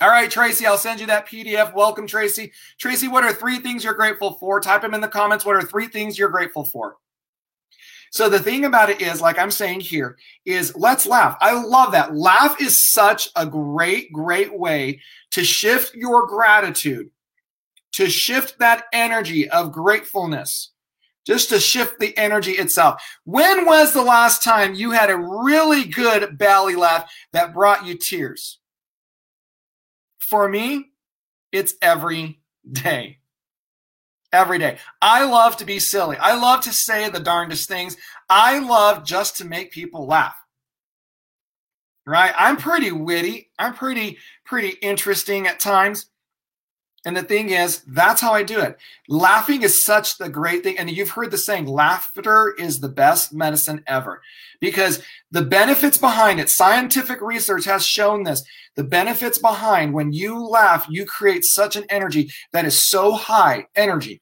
All 0.00 0.08
right, 0.08 0.30
Tracy, 0.30 0.64
I'll 0.64 0.78
send 0.78 1.00
you 1.00 1.06
that 1.06 1.26
PDF. 1.26 1.74
Welcome, 1.74 2.06
Tracy. 2.06 2.52
Tracy, 2.78 3.08
what 3.08 3.24
are 3.24 3.32
three 3.32 3.58
things 3.58 3.82
you're 3.82 3.94
grateful 3.94 4.34
for? 4.34 4.60
Type 4.60 4.82
them 4.82 4.94
in 4.94 5.00
the 5.00 5.08
comments. 5.08 5.44
What 5.44 5.56
are 5.56 5.62
three 5.62 5.88
things 5.88 6.16
you're 6.16 6.28
grateful 6.28 6.64
for? 6.64 6.98
So 8.10 8.28
the 8.28 8.38
thing 8.38 8.64
about 8.64 8.90
it 8.90 9.00
is, 9.00 9.20
like 9.20 9.38
I'm 9.38 9.50
saying 9.50 9.80
here, 9.80 10.16
is 10.44 10.74
let's 10.76 11.06
laugh. 11.06 11.36
I 11.40 11.52
love 11.60 11.92
that. 11.92 12.14
Laugh 12.14 12.60
is 12.60 12.76
such 12.76 13.30
a 13.36 13.46
great, 13.46 14.12
great 14.12 14.58
way 14.58 15.00
to 15.32 15.44
shift 15.44 15.94
your 15.94 16.26
gratitude, 16.26 17.10
to 17.92 18.08
shift 18.08 18.58
that 18.58 18.84
energy 18.92 19.48
of 19.50 19.72
gratefulness, 19.72 20.72
just 21.26 21.50
to 21.50 21.60
shift 21.60 21.98
the 21.98 22.16
energy 22.16 22.52
itself. 22.52 23.02
When 23.24 23.66
was 23.66 23.92
the 23.92 24.02
last 24.02 24.42
time 24.42 24.74
you 24.74 24.92
had 24.92 25.10
a 25.10 25.16
really 25.16 25.84
good 25.84 26.38
belly 26.38 26.76
laugh 26.76 27.12
that 27.32 27.52
brought 27.52 27.86
you 27.86 27.96
tears? 27.96 28.58
For 30.18 30.48
me, 30.48 30.86
it's 31.52 31.74
every 31.80 32.40
day 32.70 33.18
every 34.32 34.58
day. 34.58 34.78
I 35.00 35.24
love 35.24 35.56
to 35.58 35.64
be 35.64 35.78
silly. 35.78 36.16
I 36.18 36.36
love 36.36 36.60
to 36.62 36.72
say 36.72 37.08
the 37.08 37.20
darndest 37.20 37.68
things. 37.68 37.96
I 38.28 38.58
love 38.58 39.04
just 39.04 39.36
to 39.38 39.44
make 39.44 39.70
people 39.70 40.06
laugh. 40.06 40.36
Right? 42.06 42.32
I'm 42.38 42.56
pretty 42.56 42.90
witty. 42.90 43.50
I'm 43.58 43.74
pretty 43.74 44.18
pretty 44.44 44.76
interesting 44.80 45.46
at 45.46 45.60
times. 45.60 46.10
And 47.08 47.16
the 47.16 47.22
thing 47.22 47.48
is, 47.48 47.80
that's 47.86 48.20
how 48.20 48.34
I 48.34 48.42
do 48.42 48.60
it. 48.60 48.76
Laughing 49.08 49.62
is 49.62 49.82
such 49.82 50.18
the 50.18 50.28
great 50.28 50.62
thing. 50.62 50.78
And 50.78 50.90
you've 50.90 51.08
heard 51.08 51.30
the 51.30 51.38
saying, 51.38 51.64
laughter 51.64 52.54
is 52.58 52.80
the 52.80 52.90
best 52.90 53.32
medicine 53.32 53.82
ever. 53.86 54.20
Because 54.60 55.02
the 55.30 55.40
benefits 55.40 55.96
behind 55.96 56.38
it, 56.38 56.50
scientific 56.50 57.22
research 57.22 57.64
has 57.64 57.86
shown 57.86 58.24
this. 58.24 58.44
The 58.76 58.84
benefits 58.84 59.38
behind 59.38 59.94
when 59.94 60.12
you 60.12 60.38
laugh, 60.38 60.86
you 60.90 61.06
create 61.06 61.46
such 61.46 61.76
an 61.76 61.86
energy 61.88 62.30
that 62.52 62.66
is 62.66 62.78
so 62.78 63.12
high 63.12 63.68
energy. 63.74 64.20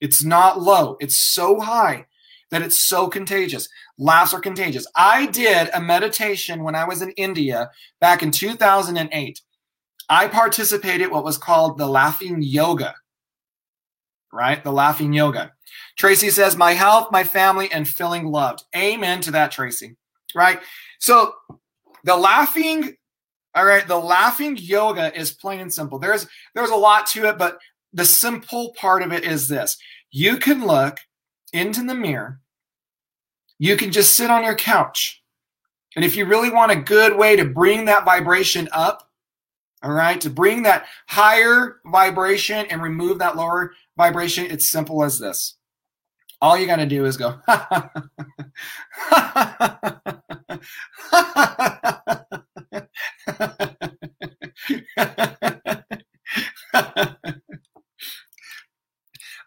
It's 0.00 0.22
not 0.22 0.62
low, 0.62 0.96
it's 1.00 1.18
so 1.18 1.58
high 1.58 2.06
that 2.52 2.62
it's 2.62 2.86
so 2.86 3.08
contagious. 3.08 3.68
Laughs 3.98 4.32
are 4.32 4.40
contagious. 4.40 4.86
I 4.94 5.26
did 5.26 5.70
a 5.74 5.80
meditation 5.80 6.62
when 6.62 6.76
I 6.76 6.84
was 6.84 7.02
in 7.02 7.10
India 7.16 7.68
back 8.00 8.22
in 8.22 8.30
2008. 8.30 9.40
I 10.12 10.28
participated 10.28 11.10
what 11.10 11.24
was 11.24 11.38
called 11.38 11.78
the 11.78 11.86
laughing 11.86 12.42
yoga. 12.42 12.94
Right? 14.30 14.62
The 14.62 14.70
laughing 14.70 15.14
yoga. 15.14 15.52
Tracy 15.96 16.28
says, 16.28 16.54
My 16.54 16.72
health, 16.72 17.08
my 17.10 17.24
family, 17.24 17.72
and 17.72 17.88
feeling 17.88 18.26
loved. 18.26 18.62
Amen 18.76 19.22
to 19.22 19.30
that, 19.30 19.52
Tracy. 19.52 19.96
Right? 20.34 20.60
So 20.98 21.32
the 22.04 22.14
laughing 22.14 22.94
all 23.54 23.66
right, 23.66 23.86
the 23.86 23.98
laughing 23.98 24.56
yoga 24.56 25.14
is 25.18 25.32
plain 25.32 25.60
and 25.60 25.72
simple. 25.72 25.98
There's 25.98 26.26
there's 26.54 26.70
a 26.70 26.76
lot 26.76 27.06
to 27.08 27.28
it, 27.28 27.38
but 27.38 27.58
the 27.92 28.04
simple 28.04 28.74
part 28.78 29.02
of 29.02 29.12
it 29.12 29.24
is 29.24 29.48
this. 29.48 29.76
You 30.10 30.36
can 30.36 30.66
look 30.66 30.98
into 31.52 31.82
the 31.84 31.94
mirror. 31.94 32.40
You 33.58 33.76
can 33.76 33.92
just 33.92 34.14
sit 34.14 34.30
on 34.30 34.44
your 34.44 34.54
couch. 34.54 35.22
And 35.96 36.04
if 36.04 36.16
you 36.16 36.24
really 36.24 36.50
want 36.50 36.72
a 36.72 36.76
good 36.76 37.16
way 37.16 37.36
to 37.36 37.44
bring 37.44 37.84
that 37.84 38.04
vibration 38.04 38.68
up, 38.72 39.08
all 39.82 39.92
right, 39.92 40.20
to 40.20 40.30
bring 40.30 40.62
that 40.62 40.86
higher 41.08 41.80
vibration 41.86 42.66
and 42.66 42.82
remove 42.82 43.18
that 43.18 43.36
lower 43.36 43.74
vibration, 43.96 44.46
it's 44.46 44.68
simple 44.68 45.02
as 45.02 45.18
this. 45.18 45.56
All 46.40 46.58
you 46.58 46.66
got 46.66 46.76
to 46.76 46.86
do 46.86 47.04
is 47.04 47.16
go, 47.16 47.38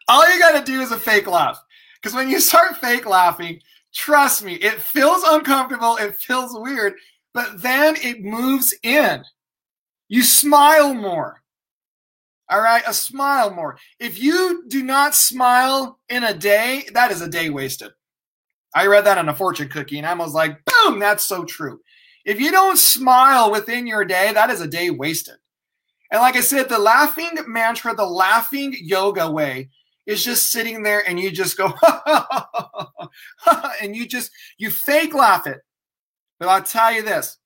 All 0.07 0.31
you 0.31 0.39
got 0.39 0.59
to 0.59 0.63
do 0.65 0.81
is 0.81 0.91
a 0.91 0.99
fake 0.99 1.27
laugh. 1.27 1.61
Because 2.01 2.15
when 2.15 2.29
you 2.29 2.39
start 2.39 2.77
fake 2.77 3.05
laughing, 3.05 3.59
trust 3.93 4.43
me, 4.43 4.53
it 4.55 4.81
feels 4.81 5.23
uncomfortable, 5.23 5.97
it 5.97 6.15
feels 6.17 6.51
weird, 6.57 6.93
but 7.33 7.61
then 7.61 7.95
it 8.01 8.23
moves 8.23 8.73
in. 8.83 9.23
You 10.07 10.23
smile 10.23 10.93
more. 10.93 11.41
All 12.49 12.61
right, 12.61 12.83
a 12.85 12.93
smile 12.93 13.51
more. 13.51 13.77
If 13.99 14.21
you 14.21 14.65
do 14.67 14.83
not 14.83 15.15
smile 15.15 15.99
in 16.09 16.23
a 16.23 16.33
day, 16.33 16.83
that 16.93 17.11
is 17.11 17.21
a 17.21 17.27
day 17.27 17.49
wasted. 17.49 17.91
I 18.75 18.87
read 18.87 19.05
that 19.05 19.17
on 19.17 19.29
a 19.29 19.35
fortune 19.35 19.69
cookie 19.69 19.97
and 19.97 20.05
I 20.05 20.13
was 20.13 20.33
like, 20.33 20.59
boom, 20.65 20.99
that's 20.99 21.25
so 21.25 21.43
true. 21.45 21.79
If 22.25 22.39
you 22.39 22.51
don't 22.51 22.77
smile 22.77 23.51
within 23.51 23.87
your 23.87 24.05
day, 24.05 24.31
that 24.33 24.49
is 24.49 24.61
a 24.61 24.67
day 24.67 24.89
wasted. 24.89 25.35
And 26.11 26.21
like 26.21 26.35
I 26.35 26.41
said, 26.41 26.69
the 26.69 26.77
laughing 26.77 27.31
mantra, 27.47 27.95
the 27.95 28.05
laughing 28.05 28.75
yoga 28.79 29.29
way 29.29 29.69
is 30.05 30.23
just 30.23 30.51
sitting 30.51 30.83
there 30.83 31.07
and 31.07 31.19
you 31.19 31.31
just 31.31 31.57
go, 31.57 31.73
and 33.81 33.95
you 33.95 34.07
just, 34.07 34.29
you 34.57 34.69
fake 34.69 35.15
laugh 35.15 35.47
it. 35.47 35.61
But 36.39 36.49
I'll 36.49 36.61
tell 36.61 36.91
you 36.91 37.01
this 37.01 37.37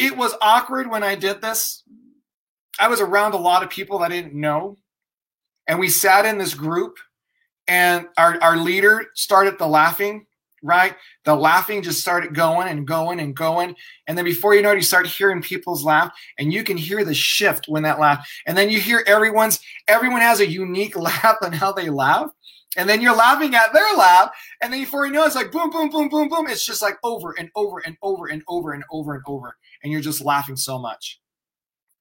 it 0.00 0.16
was 0.16 0.34
awkward 0.40 0.90
when 0.90 1.02
I 1.02 1.14
did 1.14 1.42
this. 1.42 1.84
I 2.78 2.88
was 2.88 3.00
around 3.00 3.34
a 3.34 3.38
lot 3.38 3.62
of 3.62 3.70
people 3.70 3.98
that 3.98 4.10
I 4.10 4.14
didn't 4.16 4.34
know. 4.34 4.76
And 5.66 5.78
we 5.78 5.88
sat 5.88 6.24
in 6.24 6.38
this 6.38 6.54
group, 6.54 6.96
and 7.68 8.08
our, 8.16 8.42
our 8.42 8.56
leader 8.56 9.06
started 9.14 9.58
the 9.58 9.66
laughing 9.66 10.26
right? 10.62 10.94
The 11.24 11.34
laughing 11.34 11.82
just 11.82 12.00
started 12.00 12.34
going 12.34 12.68
and 12.68 12.86
going 12.86 13.20
and 13.20 13.34
going. 13.34 13.74
And 14.06 14.16
then 14.16 14.24
before 14.24 14.54
you 14.54 14.62
know 14.62 14.72
it, 14.72 14.76
you 14.76 14.82
start 14.82 15.06
hearing 15.06 15.42
people's 15.42 15.84
laugh 15.84 16.12
and 16.38 16.52
you 16.52 16.64
can 16.64 16.76
hear 16.76 17.04
the 17.04 17.14
shift 17.14 17.66
when 17.68 17.82
that 17.84 17.98
laugh. 17.98 18.28
And 18.46 18.56
then 18.56 18.70
you 18.70 18.80
hear 18.80 19.02
everyone's, 19.06 19.60
everyone 19.88 20.20
has 20.20 20.40
a 20.40 20.46
unique 20.46 20.96
laugh 20.98 21.36
and 21.42 21.54
how 21.54 21.72
they 21.72 21.88
laugh. 21.88 22.30
And 22.76 22.88
then 22.88 23.00
you're 23.00 23.16
laughing 23.16 23.54
at 23.54 23.72
their 23.72 23.94
laugh. 23.96 24.30
And 24.60 24.72
then 24.72 24.80
before 24.80 25.04
you 25.06 25.12
know 25.12 25.24
it, 25.24 25.28
it's 25.28 25.34
like 25.34 25.50
boom, 25.50 25.70
boom, 25.70 25.90
boom, 25.90 26.08
boom, 26.08 26.28
boom. 26.28 26.46
It's 26.48 26.64
just 26.64 26.82
like 26.82 26.98
over 27.02 27.34
and 27.38 27.50
over 27.56 27.82
and 27.84 27.96
over 28.02 28.26
and 28.26 28.42
over 28.48 28.72
and 28.72 28.84
over 28.90 29.14
and 29.14 29.24
over. 29.26 29.56
And 29.82 29.92
you're 29.92 30.00
just 30.00 30.24
laughing 30.24 30.56
so 30.56 30.78
much. 30.78 31.20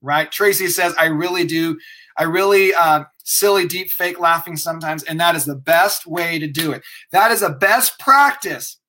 Right? 0.02 0.32
Tracy 0.32 0.68
says, 0.68 0.94
I 0.98 1.06
really 1.06 1.44
do. 1.44 1.78
I 2.18 2.24
really 2.24 2.74
uh, 2.74 3.04
silly, 3.24 3.68
deep, 3.68 3.90
fake 3.90 4.20
laughing 4.20 4.56
sometimes. 4.56 5.04
And 5.04 5.20
that 5.20 5.36
is 5.36 5.46
the 5.46 5.56
best 5.56 6.06
way 6.06 6.40
to 6.40 6.48
do 6.48 6.72
it. 6.72 6.84
That 7.12 7.32
is 7.32 7.42
a 7.42 7.50
best 7.50 8.00
practice 8.00 8.80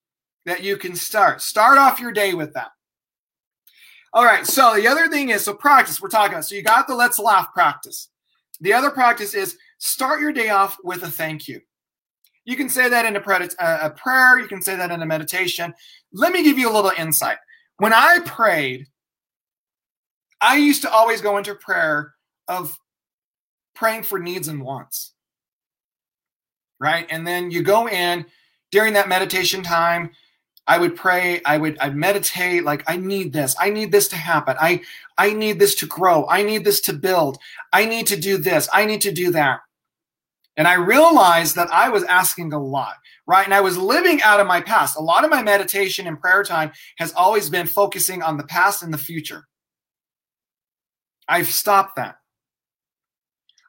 that 0.45 0.63
you 0.63 0.77
can 0.77 0.95
start. 0.95 1.41
Start 1.41 1.79
off 1.79 2.01
your 2.01 2.13
day 2.13 2.35
with 2.35 2.53
that. 2.55 2.71
All 4.13 4.25
right. 4.25 4.47
So 4.47 4.75
the 4.75 4.89
other 4.89 5.09
thing 5.09 5.31
is, 5.31 5.45
so 5.45 5.55
practice 5.55 6.01
we're 6.01 6.09
talking 6.09 6.35
about. 6.35 6.45
So 6.45 6.55
you 6.55 6.63
got 6.63 6.87
the 6.87 6.95
let's 6.95 7.19
laugh 7.19 7.53
practice. 7.53 8.11
The 8.61 8.73
other 8.73 8.91
practice 8.91 9.35
is 9.35 9.57
start 9.79 10.21
your 10.21 10.33
day 10.33 10.51
off 10.51 10.77
with 10.85 11.03
a 11.03 11.11
thank 11.11 11.49
you. 11.49 11.61
You 12.45 12.57
can 12.57 12.69
say 12.69 12.89
that 12.89 13.05
in 13.05 13.17
a, 13.17 13.21
uh, 13.21 13.79
a 13.83 13.91
prayer. 13.91 14.39
You 14.39 14.49
can 14.49 14.63
say 14.63 14.77
that 14.77 14.91
in 14.91 15.03
a 15.03 15.07
meditation. 15.07 15.75
Let 16.13 16.33
me 16.33 16.43
give 16.43 16.59
you 16.59 16.71
a 16.71 16.75
little 16.75 16.93
insight. 16.97 17.39
When 17.77 17.93
I 17.93 18.19
prayed, 18.25 18.87
I 20.41 20.57
used 20.57 20.83
to 20.83 20.91
always 20.91 21.21
go 21.21 21.37
into 21.37 21.55
prayer 21.55 22.15
of 22.49 22.79
praying 23.75 24.05
for 24.05 24.19
needs 24.19 24.49
and 24.49 24.63
wants. 24.63 25.13
Right? 26.79 27.07
And 27.11 27.27
then 27.27 27.51
you 27.51 27.63
go 27.63 27.89
in 27.89 28.25
during 28.71 28.95
that 28.95 29.09
meditation 29.09 29.63
time, 29.63 30.11
I 30.67 30.79
would 30.79 30.97
pray, 30.97 31.41
I 31.45 31.59
would 31.59 31.77
I 31.81 31.91
meditate 31.91 32.65
like 32.65 32.85
I 32.87 32.97
need 32.97 33.33
this. 33.33 33.57
I 33.59 33.71
need 33.71 33.91
this 33.91 34.09
to 34.09 34.17
happen. 34.17 34.57
I 34.61 34.83
I 35.19 35.33
need 35.33 35.59
this 35.59 35.75
to 35.77 35.87
grow. 35.87 36.27
I 36.29 36.43
need 36.43 36.65
this 36.65 36.81
to 36.83 36.93
build. 36.93 37.39
I 37.73 37.85
need 37.87 38.07
to 38.07 38.17
do 38.17 38.37
this. 38.37 38.69
I 38.73 38.85
need 38.85 39.01
to 39.01 39.13
do 39.13 39.31
that. 39.33 39.61
And 40.57 40.67
I 40.67 40.75
realized 40.75 41.57
that 41.57 41.71
I 41.73 41.89
was 41.89 42.05
asking 42.05 42.53
a 42.53 42.63
lot, 42.63 42.97
right? 43.27 43.45
And 43.45 43.55
I 43.55 43.61
was 43.61 43.79
living 43.79 44.21
out 44.23 44.41
of 44.41 44.47
my 44.47 44.61
past. 44.61 44.97
A 44.97 45.01
lot 45.01 45.25
of 45.25 45.31
my 45.31 45.43
meditation 45.43 46.07
and 46.07 46.21
prayer 46.21 46.43
time 46.43 46.73
has 46.99 47.13
always 47.13 47.49
been 47.49 47.67
focusing 47.67 48.23
on 48.23 48.37
the 48.37 48.45
past 48.45 48.83
and 48.83 48.93
the 48.93 48.99
future. 48.99 49.47
I've 51.29 51.47
stopped 51.47 51.97
that. 51.97 52.17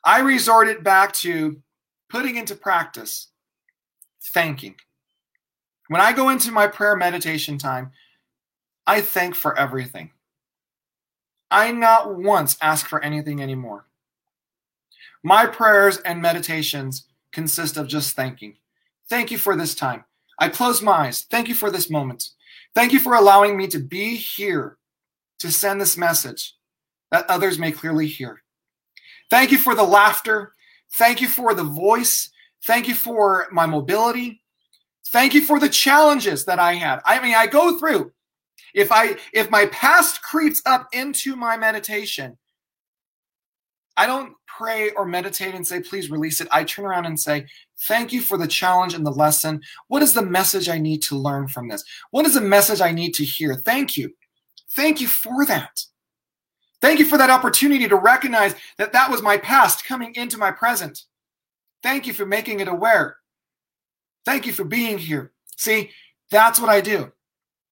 I 0.04 0.22
resorted 0.22 0.84
back 0.84 1.13
to 1.17 1.62
putting 2.10 2.36
into 2.36 2.56
practice 2.56 3.32
thanking. 4.34 4.76
When 5.88 6.02
I 6.02 6.13
go 6.13 6.30
into 6.30 6.52
my 6.52 6.67
prayer 6.67 6.96
meditation 6.96 7.58
time, 7.58 7.91
I 8.88 9.02
thank 9.02 9.36
for 9.36 9.58
everything. 9.58 10.12
I 11.52 11.72
not 11.72 12.15
once 12.15 12.58
ask 12.62 12.88
for 12.88 13.04
anything 13.04 13.41
anymore. 13.41 13.86
My 15.23 15.45
prayers 15.45 15.97
and 15.97 16.21
meditations 16.21 17.07
consist 17.31 17.77
of 17.77 17.88
just 17.88 18.15
thanking. 18.15 18.57
Thank 19.10 19.31
you 19.31 19.38
for 19.38 19.55
this 19.55 19.75
time. 19.75 20.03
I 20.39 20.49
close 20.49 20.81
my 20.81 21.07
eyes. 21.07 21.21
Thank 21.29 21.47
you 21.47 21.55
for 21.55 21.69
this 21.69 21.89
moment. 21.89 22.29
Thank 22.73 22.93
you 22.93 22.99
for 22.99 23.15
allowing 23.15 23.57
me 23.57 23.67
to 23.67 23.79
be 23.79 24.15
here 24.15 24.77
to 25.39 25.51
send 25.51 25.79
this 25.79 25.97
message 25.97 26.55
that 27.12 27.29
others 27.29 27.60
may 27.60 27.71
clearly 27.71 28.07
hear. 28.07 28.41
Thank 29.29 29.51
you 29.51 29.57
for 29.57 29.75
the 29.75 29.84
laughter. 29.84 30.53
Thank 30.93 31.21
you 31.21 31.27
for 31.27 31.53
the 31.53 31.63
voice. 31.63 32.31
Thank 32.65 32.88
you 32.88 32.95
for 32.95 33.47
my 33.51 33.65
mobility. 33.65 34.41
Thank 35.07 35.34
you 35.34 35.41
for 35.41 35.60
the 35.60 35.69
challenges 35.69 36.45
that 36.45 36.60
I 36.60 36.73
had. 36.73 37.01
I 37.05 37.21
mean, 37.21 37.36
I 37.36 37.47
go 37.47 37.77
through. 37.77 38.12
If 38.73 38.91
I 38.91 39.17
if 39.34 39.49
my 39.49 39.65
past 39.67 40.21
creeps 40.21 40.62
up 40.65 40.88
into 40.93 41.36
my 41.36 41.57
meditation, 41.57 42.38
I 43.97 44.08
don't 44.08 44.34
pray 44.45 44.91
or 44.91 45.06
meditate 45.06 45.54
and 45.54 45.65
say, 45.65 45.82
please 45.82 46.10
release 46.10 46.41
it. 46.41 46.47
I 46.51 46.63
turn 46.63 46.86
around 46.86 47.06
and 47.06 47.19
say, 47.19 47.45
thank 47.88 48.13
you 48.13 48.21
for 48.21 48.38
the 48.38 48.47
challenge 48.47 48.93
and 48.93 49.06
the 49.06 49.12
lesson. 49.12 49.62
What 49.88 50.01
is 50.01 50.13
the 50.13 50.21
message 50.21 50.69
I 50.69 50.77
need 50.77 51.01
to 51.04 51.17
learn 51.17 51.47
from 51.47 51.67
this? 51.67 51.84
What 52.12 52.25
is 52.25 52.36
the 52.36 52.41
message 52.41 52.82
I 52.82 52.91
need 52.91 53.13
to 53.15 53.25
hear? 53.25 53.56
Thank 53.56 53.97
you. 53.97 54.13
Thank 54.71 55.01
you 55.01 55.08
for 55.08 55.45
that. 55.45 55.82
Thank 56.82 56.99
you 56.99 57.06
for 57.06 57.17
that 57.17 57.30
opportunity 57.30 57.88
to 57.88 57.95
recognize 57.95 58.56
that 58.77 58.93
that 58.93 59.12
was 59.12 59.21
my 59.21 59.38
past 59.38 59.86
coming 59.86 60.15
into 60.15 60.38
my 60.38 60.51
present. 60.51 61.04
Thank 61.84 62.08
you 62.08 62.13
for 62.13 62.25
making 62.25 62.60
it 62.60 62.67
aware. 62.67 63.17
Thank 64.25 64.45
you 64.45 64.54
for 64.54 64.63
being 64.63 64.97
here. 64.97 65.32
See, 65.58 65.91
that's 66.32 66.60
what 66.60 66.69
I 66.69 66.82
do. 66.82 67.12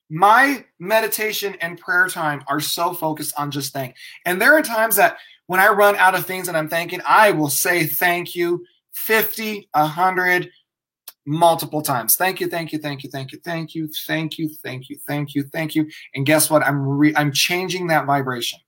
My 0.09 0.65
meditation 0.79 1.55
and 1.61 1.79
prayer 1.79 2.07
time 2.07 2.43
are 2.47 2.59
so 2.59 2.93
focused 2.93 3.33
on 3.37 3.51
just 3.51 3.73
thank. 3.73 3.95
And 4.25 4.41
there 4.41 4.53
are 4.55 4.63
times 4.63 4.95
that 4.95 5.17
when 5.49 5.59
I 5.59 5.69
run 5.69 5.95
out 5.95 6.13
of 6.13 6.27
things 6.27 6.47
and 6.47 6.55
I'm 6.55 6.69
thanking, 6.69 7.01
I 7.07 7.31
will 7.31 7.49
say 7.49 7.87
thank 7.87 8.35
you 8.35 8.63
50, 8.93 9.67
100, 9.73 10.51
multiple 11.25 11.81
times. 11.81 12.15
Thank 12.15 12.39
you, 12.39 12.47
thank 12.47 12.71
you, 12.71 12.77
thank 12.77 13.01
you, 13.01 13.09
thank 13.09 13.31
you, 13.31 13.39
thank 13.43 13.73
you, 13.73 13.89
thank 14.05 14.37
you, 14.37 14.47
thank 14.61 14.89
you, 14.89 14.97
thank 15.07 15.33
you, 15.33 15.43
thank 15.51 15.73
you. 15.73 15.89
And 16.13 16.23
guess 16.23 16.51
what? 16.51 16.61
I'm 16.61 16.87
re- 16.87 17.15
I'm 17.15 17.31
changing 17.31 17.87
that 17.87 18.05
vibration. 18.05 18.59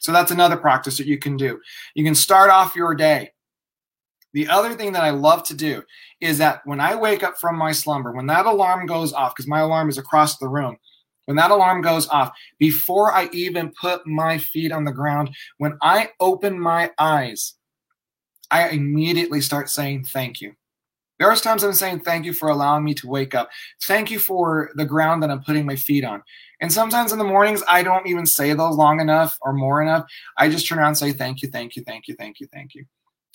So 0.00 0.10
that's 0.10 0.32
another 0.32 0.56
practice 0.56 0.98
that 0.98 1.06
you 1.06 1.18
can 1.18 1.36
do. 1.36 1.60
You 1.94 2.02
can 2.02 2.16
start 2.16 2.50
off 2.50 2.74
your 2.74 2.96
day. 2.96 3.30
The 4.32 4.48
other 4.48 4.74
thing 4.74 4.92
that 4.94 5.04
I 5.04 5.10
love 5.10 5.44
to 5.44 5.54
do 5.54 5.84
is 6.20 6.38
that 6.38 6.62
when 6.64 6.80
I 6.80 6.96
wake 6.96 7.22
up 7.22 7.38
from 7.38 7.56
my 7.56 7.70
slumber, 7.70 8.10
when 8.10 8.26
that 8.26 8.46
alarm 8.46 8.86
goes 8.86 9.12
off, 9.12 9.36
because 9.36 9.46
my 9.46 9.60
alarm 9.60 9.88
is 9.88 9.98
across 9.98 10.38
the 10.38 10.48
room, 10.48 10.78
when 11.26 11.36
that 11.36 11.50
alarm 11.50 11.82
goes 11.82 12.08
off, 12.08 12.32
before 12.58 13.12
I 13.12 13.28
even 13.32 13.72
put 13.80 14.06
my 14.06 14.38
feet 14.38 14.72
on 14.72 14.84
the 14.84 14.92
ground, 14.92 15.30
when 15.58 15.78
I 15.82 16.10
open 16.20 16.58
my 16.58 16.90
eyes, 16.98 17.54
I 18.50 18.68
immediately 18.68 19.40
start 19.40 19.70
saying 19.70 20.04
thank 20.04 20.40
you. 20.40 20.54
There 21.18 21.28
are 21.28 21.36
times 21.36 21.62
I'm 21.62 21.72
saying 21.72 22.00
thank 22.00 22.24
you 22.24 22.32
for 22.32 22.48
allowing 22.48 22.84
me 22.84 22.92
to 22.94 23.08
wake 23.08 23.34
up. 23.34 23.48
Thank 23.84 24.10
you 24.10 24.18
for 24.18 24.70
the 24.74 24.84
ground 24.84 25.22
that 25.22 25.30
I'm 25.30 25.42
putting 25.42 25.64
my 25.64 25.76
feet 25.76 26.04
on. 26.04 26.22
And 26.60 26.72
sometimes 26.72 27.12
in 27.12 27.18
the 27.18 27.24
mornings, 27.24 27.62
I 27.68 27.82
don't 27.82 28.06
even 28.06 28.26
say 28.26 28.52
those 28.52 28.76
long 28.76 29.00
enough 29.00 29.38
or 29.42 29.52
more 29.52 29.80
enough. 29.80 30.06
I 30.38 30.48
just 30.48 30.66
turn 30.66 30.78
around 30.78 30.88
and 30.88 30.98
say, 30.98 31.12
thank 31.12 31.42
you, 31.42 31.48
thank 31.48 31.76
you, 31.76 31.84
thank 31.84 32.08
you, 32.08 32.16
thank 32.16 32.40
you, 32.40 32.48
thank 32.52 32.74
you. 32.74 32.84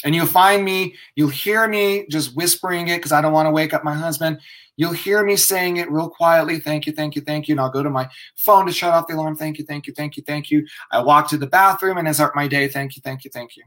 And 0.04 0.16
you'll 0.16 0.28
find 0.28 0.64
me, 0.64 0.96
you'll 1.16 1.30
hear 1.30 1.68
me 1.68 2.06
just 2.10 2.36
whispering 2.36 2.88
it 2.88 2.98
because 2.98 3.12
I 3.12 3.22
don't 3.22 3.34
want 3.34 3.48
to 3.48 3.52
wake 3.52 3.74
up 3.74 3.84
my 3.84 3.94
husband. 3.94 4.40
You'll 4.78 4.94
hear 4.94 5.26
me 5.26 5.36
saying 5.36 5.76
it 5.76 5.92
real 5.92 6.10
quietly. 6.10 6.60
Thank 6.60 6.86
you, 6.88 6.94
thank 6.94 7.16
you, 7.16 7.22
thank 7.22 7.50
you. 7.50 7.54
And 7.54 7.60
I'll 7.60 7.70
go 7.70 7.84
to 7.84 7.90
my 7.90 8.10
phone 8.38 8.66
to 8.66 8.72
shut 8.72 8.94
off 8.94 9.08
the 9.08 9.16
alarm. 9.16 9.36
Thank 9.36 9.58
you, 9.58 9.66
thank 9.66 9.88
you, 9.88 9.94
thank 9.94 10.16
you, 10.16 10.24
thank 10.24 10.50
you. 10.50 10.66
I 10.92 11.02
walk 11.02 11.30
to 11.30 11.38
the 11.38 11.48
bathroom 11.48 11.98
and 11.98 12.08
I 12.08 12.14
start 12.14 12.34
my 12.34 12.48
day. 12.48 12.70
Thank 12.70 12.96
you, 12.96 13.02
thank 13.04 13.26
you, 13.26 13.32
thank 13.32 13.58
you. 13.58 13.64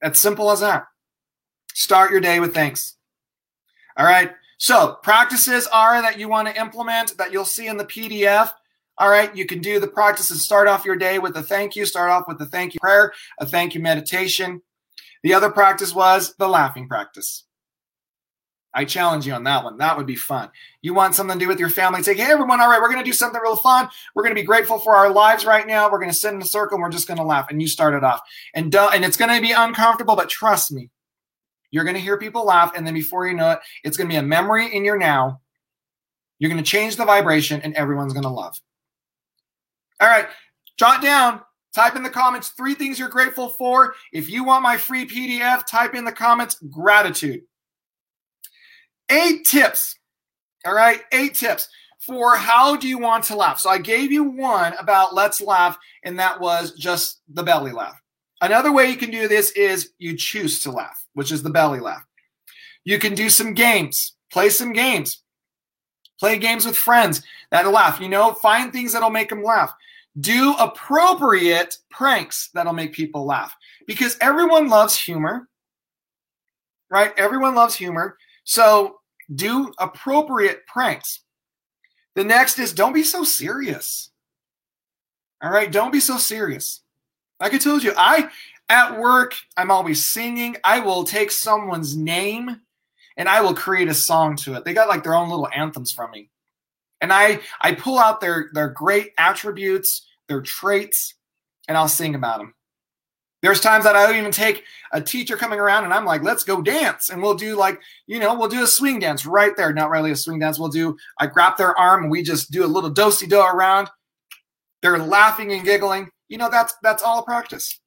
That's 0.00 0.20
simple 0.20 0.52
as 0.52 0.60
that. 0.60 0.86
Start 1.74 2.12
your 2.12 2.20
day 2.20 2.38
with 2.38 2.54
thanks. 2.54 2.96
All 3.96 4.06
right. 4.06 4.30
So 4.58 4.98
practices 5.02 5.66
are 5.72 6.00
that 6.02 6.18
you 6.18 6.28
want 6.28 6.48
to 6.48 6.60
implement 6.60 7.16
that 7.18 7.32
you'll 7.32 7.44
see 7.44 7.66
in 7.66 7.76
the 7.76 7.84
PDF. 7.84 8.50
All 8.98 9.08
right, 9.08 9.34
you 9.34 9.46
can 9.46 9.60
do 9.60 9.78
the 9.78 9.86
practices. 9.86 10.42
Start 10.42 10.66
off 10.66 10.84
your 10.84 10.96
day 10.96 11.20
with 11.20 11.36
a 11.36 11.42
thank 11.42 11.76
you. 11.76 11.86
Start 11.86 12.10
off 12.10 12.26
with 12.26 12.40
a 12.40 12.46
thank 12.46 12.74
you 12.74 12.80
prayer, 12.80 13.12
a 13.38 13.46
thank 13.46 13.74
you 13.74 13.80
meditation. 13.80 14.60
The 15.22 15.34
other 15.34 15.50
practice 15.50 15.94
was 15.94 16.34
the 16.36 16.48
laughing 16.48 16.88
practice. 16.88 17.44
I 18.74 18.84
challenge 18.84 19.26
you 19.26 19.32
on 19.32 19.44
that 19.44 19.64
one. 19.64 19.78
That 19.78 19.96
would 19.96 20.06
be 20.06 20.14
fun. 20.14 20.50
You 20.82 20.94
want 20.94 21.14
something 21.14 21.38
to 21.38 21.44
do 21.44 21.48
with 21.48 21.58
your 21.58 21.70
family? 21.70 22.02
Say, 22.02 22.14
hey, 22.14 22.30
everyone, 22.30 22.60
all 22.60 22.68
right, 22.68 22.80
we're 22.80 22.92
going 22.92 23.02
to 23.02 23.08
do 23.08 23.14
something 23.14 23.40
real 23.40 23.56
fun. 23.56 23.88
We're 24.14 24.22
going 24.22 24.34
to 24.34 24.40
be 24.40 24.46
grateful 24.46 24.78
for 24.78 24.94
our 24.94 25.10
lives 25.10 25.46
right 25.46 25.66
now. 25.66 25.90
We're 25.90 25.98
going 25.98 26.10
to 26.10 26.16
sit 26.16 26.34
in 26.34 26.42
a 26.42 26.46
circle 26.46 26.76
and 26.76 26.82
we're 26.82 26.90
just 26.90 27.08
going 27.08 27.18
to 27.18 27.24
laugh. 27.24 27.50
And 27.50 27.60
you 27.60 27.66
start 27.66 27.94
it 27.94 28.04
off. 28.04 28.20
And, 28.54 28.72
and 28.74 29.04
it's 29.04 29.16
going 29.16 29.34
to 29.34 29.40
be 29.40 29.52
uncomfortable, 29.52 30.16
but 30.16 30.28
trust 30.28 30.70
me, 30.70 30.90
you're 31.70 31.84
going 31.84 31.96
to 31.96 32.00
hear 32.00 32.18
people 32.18 32.46
laugh, 32.46 32.72
and 32.74 32.86
then 32.86 32.94
before 32.94 33.26
you 33.26 33.34
know 33.34 33.52
it, 33.52 33.58
it's 33.84 33.96
going 33.96 34.08
to 34.08 34.12
be 34.12 34.18
a 34.18 34.22
memory 34.22 34.74
in 34.74 34.84
your 34.84 34.98
now. 34.98 35.40
You're 36.38 36.50
going 36.50 36.62
to 36.62 36.70
change 36.70 36.96
the 36.96 37.04
vibration, 37.04 37.60
and 37.62 37.74
everyone's 37.74 38.12
going 38.12 38.22
to 38.22 38.30
love. 38.30 38.58
All 40.00 40.08
right, 40.08 40.28
jot 40.78 41.02
down, 41.02 41.42
type 41.78 41.94
in 41.94 42.02
the 42.02 42.10
comments 42.10 42.48
three 42.48 42.74
things 42.74 42.98
you're 42.98 43.08
grateful 43.08 43.48
for. 43.48 43.94
If 44.12 44.28
you 44.28 44.42
want 44.42 44.64
my 44.64 44.76
free 44.76 45.06
PDF, 45.06 45.64
type 45.64 45.94
in 45.94 46.04
the 46.04 46.10
comments 46.10 46.56
gratitude. 46.70 47.42
Eight 49.08 49.46
tips. 49.46 49.96
All 50.66 50.74
right, 50.74 51.02
eight 51.12 51.34
tips 51.34 51.68
for 52.00 52.36
how 52.36 52.74
do 52.74 52.88
you 52.88 52.98
want 52.98 53.22
to 53.24 53.36
laugh. 53.36 53.60
So 53.60 53.70
I 53.70 53.78
gave 53.78 54.10
you 54.10 54.24
one 54.24 54.72
about 54.74 55.14
let's 55.14 55.40
laugh, 55.40 55.78
and 56.02 56.18
that 56.18 56.40
was 56.40 56.72
just 56.72 57.20
the 57.32 57.44
belly 57.44 57.70
laugh. 57.70 58.00
Another 58.40 58.72
way 58.72 58.90
you 58.90 58.96
can 58.96 59.10
do 59.10 59.28
this 59.28 59.52
is 59.52 59.90
you 59.98 60.16
choose 60.16 60.60
to 60.64 60.72
laugh, 60.72 61.06
which 61.14 61.30
is 61.30 61.44
the 61.44 61.50
belly 61.50 61.78
laugh. 61.78 62.04
You 62.84 62.98
can 62.98 63.14
do 63.14 63.30
some 63.30 63.54
games, 63.54 64.14
play 64.32 64.48
some 64.48 64.72
games, 64.72 65.22
play 66.18 66.38
games 66.38 66.66
with 66.66 66.76
friends 66.76 67.22
that'll 67.52 67.72
laugh. 67.72 68.00
You 68.00 68.08
know, 68.08 68.32
find 68.32 68.72
things 68.72 68.92
that'll 68.92 69.10
make 69.10 69.28
them 69.28 69.44
laugh. 69.44 69.72
Do 70.20 70.54
appropriate 70.58 71.76
pranks 71.90 72.50
that'll 72.54 72.72
make 72.72 72.92
people 72.92 73.24
laugh 73.24 73.54
because 73.86 74.16
everyone 74.20 74.68
loves 74.68 75.00
humor, 75.00 75.48
right? 76.90 77.12
Everyone 77.16 77.54
loves 77.54 77.74
humor. 77.74 78.16
So 78.44 78.98
do 79.34 79.72
appropriate 79.78 80.66
pranks. 80.66 81.20
The 82.14 82.24
next 82.24 82.58
is 82.58 82.72
don't 82.72 82.92
be 82.92 83.04
so 83.04 83.22
serious. 83.22 84.10
All 85.40 85.50
right, 85.50 85.70
don't 85.70 85.92
be 85.92 86.00
so 86.00 86.16
serious. 86.16 86.80
Like 87.38 87.54
I 87.54 87.58
told 87.58 87.84
you, 87.84 87.92
I 87.96 88.30
at 88.68 88.98
work, 88.98 89.34
I'm 89.56 89.70
always 89.70 90.04
singing. 90.04 90.56
I 90.64 90.80
will 90.80 91.04
take 91.04 91.30
someone's 91.30 91.96
name 91.96 92.60
and 93.16 93.28
I 93.28 93.40
will 93.40 93.54
create 93.54 93.88
a 93.88 93.94
song 93.94 94.36
to 94.36 94.54
it. 94.54 94.64
They 94.64 94.74
got 94.74 94.88
like 94.88 95.04
their 95.04 95.14
own 95.14 95.28
little 95.28 95.48
anthems 95.54 95.92
from 95.92 96.10
me. 96.10 96.30
And 97.00 97.12
I 97.12 97.40
I 97.60 97.74
pull 97.74 97.98
out 97.98 98.20
their 98.20 98.50
their 98.52 98.68
great 98.68 99.12
attributes, 99.18 100.06
their 100.28 100.40
traits, 100.42 101.14
and 101.68 101.76
I'll 101.76 101.88
sing 101.88 102.14
about 102.14 102.38
them. 102.38 102.54
There's 103.40 103.60
times 103.60 103.84
that 103.84 103.94
I'll 103.94 104.12
even 104.12 104.32
take 104.32 104.64
a 104.92 105.00
teacher 105.00 105.36
coming 105.36 105.60
around 105.60 105.84
and 105.84 105.94
I'm 105.94 106.04
like, 106.04 106.24
let's 106.24 106.42
go 106.42 106.60
dance. 106.60 107.08
And 107.08 107.22
we'll 107.22 107.36
do 107.36 107.54
like, 107.54 107.80
you 108.08 108.18
know, 108.18 108.34
we'll 108.34 108.48
do 108.48 108.64
a 108.64 108.66
swing 108.66 108.98
dance 108.98 109.24
right 109.24 109.56
there. 109.56 109.72
Not 109.72 109.90
really 109.90 110.10
a 110.10 110.16
swing 110.16 110.40
dance. 110.40 110.58
We'll 110.58 110.70
do, 110.70 110.96
I 111.20 111.28
grab 111.28 111.56
their 111.56 111.78
arm 111.78 112.02
and 112.02 112.10
we 112.10 112.24
just 112.24 112.50
do 112.50 112.64
a 112.64 112.66
little 112.66 112.90
do-si 112.90 113.28
do 113.28 113.40
around. 113.40 113.90
They're 114.82 114.98
laughing 114.98 115.52
and 115.52 115.64
giggling 115.64 116.10
you 116.28 116.38
know 116.38 116.48
that's 116.50 116.74
that's 116.82 117.02
all 117.02 117.22
practice 117.22 117.80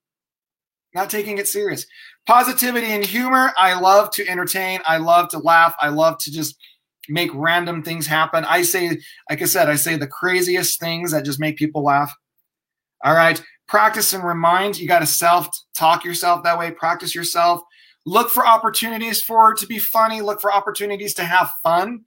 not 0.94 1.10
taking 1.10 1.38
it 1.38 1.48
serious 1.48 1.86
positivity 2.28 2.88
and 2.88 3.06
humor 3.06 3.54
i 3.58 3.80
love 3.80 4.12
to 4.12 4.28
entertain 4.28 4.80
i 4.86 4.98
love 4.98 5.30
to 5.30 5.40
laugh 5.40 5.76
i 5.80 5.88
love 5.88 6.18
to 6.18 6.32
just 6.32 6.58
make 7.10 7.32
random 7.34 7.82
things 7.84 8.06
happen 8.08 8.46
i 8.46 8.62
say 8.62 8.98
like 9.30 9.42
i 9.42 9.46
said 9.46 9.70
i 9.70 9.76
say 9.76 9.96
the 9.96 10.08
craziest 10.08 10.80
things 10.80 11.12
that 11.12 11.26
just 11.26 11.40
make 11.40 11.58
people 11.58 11.84
laugh 11.84 12.14
all 13.04 13.16
right 13.16 13.42
practice 13.68 14.14
and 14.14 14.24
remind 14.24 14.78
you 14.78 14.88
got 14.88 15.00
to 15.00 15.08
self 15.08 15.48
talk 15.76 16.04
yourself 16.04 16.44
that 16.44 16.58
way 16.58 16.72
practice 16.72 17.16
yourself 17.16 17.62
look 18.06 18.30
for 18.30 18.46
opportunities 18.46 19.22
for 19.22 19.54
to 19.54 19.66
be 19.66 19.80
funny 19.80 20.22
look 20.22 20.40
for 20.42 20.54
opportunities 20.54 21.14
to 21.14 21.24
have 21.24 21.52
fun 21.64 22.02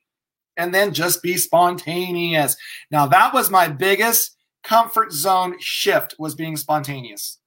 and 0.56 0.72
then 0.72 0.92
just 0.94 1.22
be 1.22 1.36
spontaneous 1.36 2.56
now 2.90 3.06
that 3.06 3.34
was 3.34 3.50
my 3.50 3.66
biggest 3.66 4.34
comfort 4.64 5.12
zone 5.12 5.56
shift 5.60 6.16
was 6.18 6.34
being 6.34 6.56
spontaneous. 6.56 7.38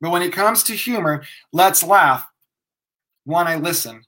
But 0.00 0.10
when 0.10 0.22
it 0.22 0.32
comes 0.32 0.64
to 0.64 0.74
humor, 0.74 1.22
let's 1.52 1.82
laugh. 1.82 2.26
One, 3.24 3.46
I 3.46 3.56
listen. 3.56 4.02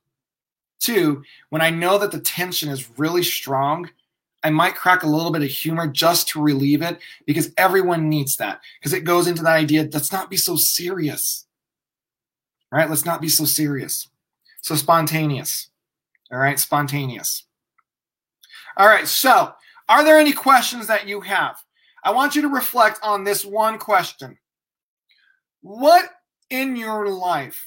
Two, 0.80 1.22
when 1.50 1.62
I 1.62 1.70
know 1.70 1.98
that 1.98 2.12
the 2.12 2.20
tension 2.20 2.68
is 2.68 2.98
really 2.98 3.22
strong, 3.22 3.90
I 4.44 4.50
might 4.50 4.76
crack 4.76 5.02
a 5.02 5.08
little 5.08 5.32
bit 5.32 5.42
of 5.42 5.48
humor 5.48 5.88
just 5.88 6.28
to 6.28 6.42
relieve 6.42 6.82
it 6.82 6.98
because 7.26 7.52
everyone 7.56 8.08
needs 8.08 8.36
that. 8.36 8.60
Because 8.78 8.92
it 8.92 9.04
goes 9.04 9.26
into 9.26 9.42
that 9.42 9.56
idea 9.56 9.88
let's 9.92 10.12
not 10.12 10.30
be 10.30 10.36
so 10.36 10.56
serious. 10.56 11.46
Right? 12.70 12.88
Let's 12.88 13.04
not 13.04 13.20
be 13.20 13.28
so 13.28 13.44
serious. 13.44 14.08
So 14.60 14.74
spontaneous. 14.74 15.70
All 16.30 16.38
right, 16.38 16.58
spontaneous. 16.58 17.46
All 18.76 18.86
right, 18.86 19.08
so 19.08 19.54
are 19.88 20.04
there 20.04 20.18
any 20.18 20.32
questions 20.32 20.86
that 20.86 21.08
you 21.08 21.20
have? 21.22 21.56
I 22.04 22.12
want 22.12 22.36
you 22.36 22.42
to 22.42 22.48
reflect 22.48 23.00
on 23.02 23.24
this 23.24 23.44
one 23.44 23.78
question 23.78 24.38
What 25.62 26.04
in 26.50 26.76
your 26.76 27.08
life 27.08 27.66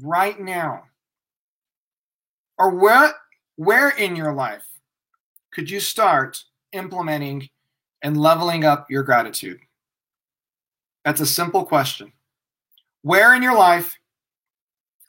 right 0.00 0.38
now? 0.38 0.84
Or 2.62 2.70
where, 2.70 3.12
where 3.56 3.88
in 3.88 4.14
your 4.14 4.32
life 4.32 4.64
could 5.52 5.68
you 5.68 5.80
start 5.80 6.40
implementing 6.72 7.48
and 8.02 8.16
leveling 8.16 8.64
up 8.64 8.88
your 8.88 9.02
gratitude? 9.02 9.58
That's 11.04 11.20
a 11.20 11.26
simple 11.26 11.64
question. 11.64 12.12
Where 13.02 13.34
in 13.34 13.42
your 13.42 13.58
life 13.58 13.98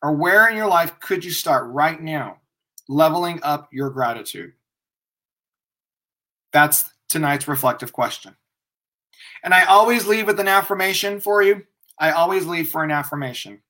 or 0.01 0.13
where 0.13 0.49
in 0.49 0.57
your 0.57 0.65
life 0.65 0.99
could 0.99 1.23
you 1.23 1.29
start 1.29 1.71
right 1.71 2.01
now 2.01 2.37
leveling 2.89 3.39
up 3.43 3.69
your 3.71 3.91
gratitude? 3.91 4.53
That's 6.53 6.89
tonight's 7.07 7.47
reflective 7.47 7.93
question. 7.93 8.35
And 9.43 9.53
I 9.53 9.65
always 9.65 10.07
leave 10.07 10.25
with 10.25 10.39
an 10.39 10.47
affirmation 10.47 11.19
for 11.19 11.43
you. 11.43 11.61
I 11.99 12.13
always 12.13 12.47
leave 12.47 12.69
for 12.69 12.83
an 12.83 12.89
affirmation. 12.89 13.61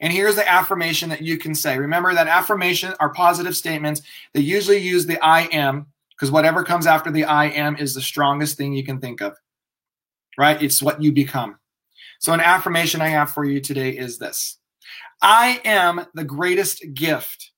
And 0.00 0.12
here's 0.12 0.36
the 0.36 0.48
affirmation 0.48 1.08
that 1.08 1.22
you 1.22 1.38
can 1.38 1.54
say. 1.54 1.78
Remember 1.78 2.14
that 2.14 2.28
affirmation 2.28 2.94
are 3.00 3.12
positive 3.12 3.56
statements. 3.56 4.02
They 4.34 4.40
usually 4.40 4.78
use 4.78 5.06
the 5.06 5.18
I 5.20 5.42
am 5.52 5.86
because 6.10 6.30
whatever 6.30 6.64
comes 6.64 6.86
after 6.86 7.10
the 7.10 7.24
I 7.24 7.46
am 7.46 7.76
is 7.76 7.94
the 7.94 8.00
strongest 8.00 8.56
thing 8.56 8.72
you 8.72 8.84
can 8.84 9.00
think 9.00 9.20
of. 9.20 9.36
Right? 10.38 10.60
It's 10.62 10.82
what 10.82 11.02
you 11.02 11.12
become. 11.12 11.58
So, 12.18 12.32
an 12.32 12.40
affirmation 12.40 13.00
I 13.00 13.08
have 13.08 13.30
for 13.30 13.44
you 13.44 13.60
today 13.60 13.90
is 13.90 14.18
this 14.18 14.58
I 15.22 15.60
am 15.64 16.06
the 16.14 16.24
greatest 16.24 16.94
gift 16.94 17.52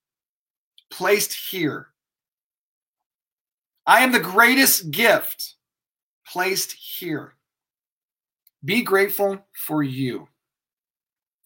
placed 0.91 1.35
here. 1.35 1.89
I 3.87 4.01
am 4.01 4.13
the 4.13 4.21
greatest 4.21 4.91
gift 4.91 5.55
placed 6.27 6.73
here. 6.73 7.35
Be 8.65 8.83
grateful 8.83 9.47
for 9.55 9.83
you 9.83 10.29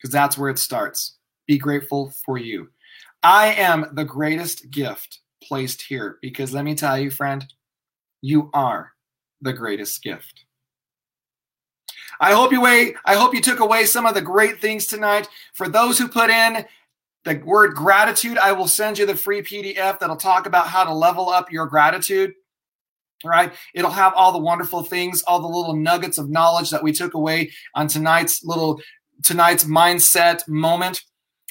because 0.03 0.13
that's 0.13 0.37
where 0.37 0.51
it 0.51 0.59
starts. 0.59 1.17
Be 1.47 1.59
grateful 1.59 2.13
for 2.25 2.39
you. 2.39 2.69
I 3.23 3.55
am 3.55 3.87
the 3.93 4.05
greatest 4.05 4.71
gift 4.71 5.21
placed 5.43 5.83
here 5.83 6.19
because 6.21 6.53
let 6.53 6.65
me 6.65 6.75
tell 6.75 6.99
you, 6.99 7.11
friend, 7.11 7.47
you 8.21 8.51
are 8.53 8.93
the 9.41 9.53
greatest 9.53 10.03
gift. 10.03 10.45
I 12.21 12.33
hope 12.33 12.53
you 12.53 12.61
wait. 12.61 12.95
I 13.05 13.15
hope 13.15 13.35
you 13.35 13.41
took 13.41 13.61
away 13.61 13.85
some 13.85 14.07
of 14.07 14.15
the 14.15 14.21
great 14.21 14.61
things 14.61 14.87
tonight. 14.87 15.29
For 15.55 15.69
those 15.69 15.99
who 15.99 16.09
put 16.09 16.31
in 16.31 16.65
the 17.25 17.41
word 17.45 17.75
gratitude, 17.75 18.39
I 18.39 18.53
will 18.53 18.69
send 18.69 18.99
you 18.99 19.07
the 19.07 19.17
free 19.17 19.43
PDF 19.43 19.99
that'll 19.99 20.17
talk 20.17 20.47
about 20.47 20.67
how 20.67 20.85
to 20.85 20.93
level 20.93 21.29
up 21.29 21.51
your 21.51 21.67
gratitude. 21.67 22.35
Right? 23.25 23.53
It'll 23.73 23.91
have 23.91 24.15
all 24.15 24.33
the 24.33 24.39
wonderful 24.39 24.83
things, 24.83 25.23
all 25.23 25.41
the 25.41 25.47
little 25.47 25.77
nuggets 25.77 26.19
of 26.19 26.29
knowledge 26.29 26.71
that 26.71 26.83
we 26.83 26.93
took 26.93 27.15
away 27.15 27.53
on 27.75 27.87
tonight's 27.87 28.45
little 28.45 28.81
tonight's 29.23 29.65
mindset 29.65 30.47
moment. 30.49 31.03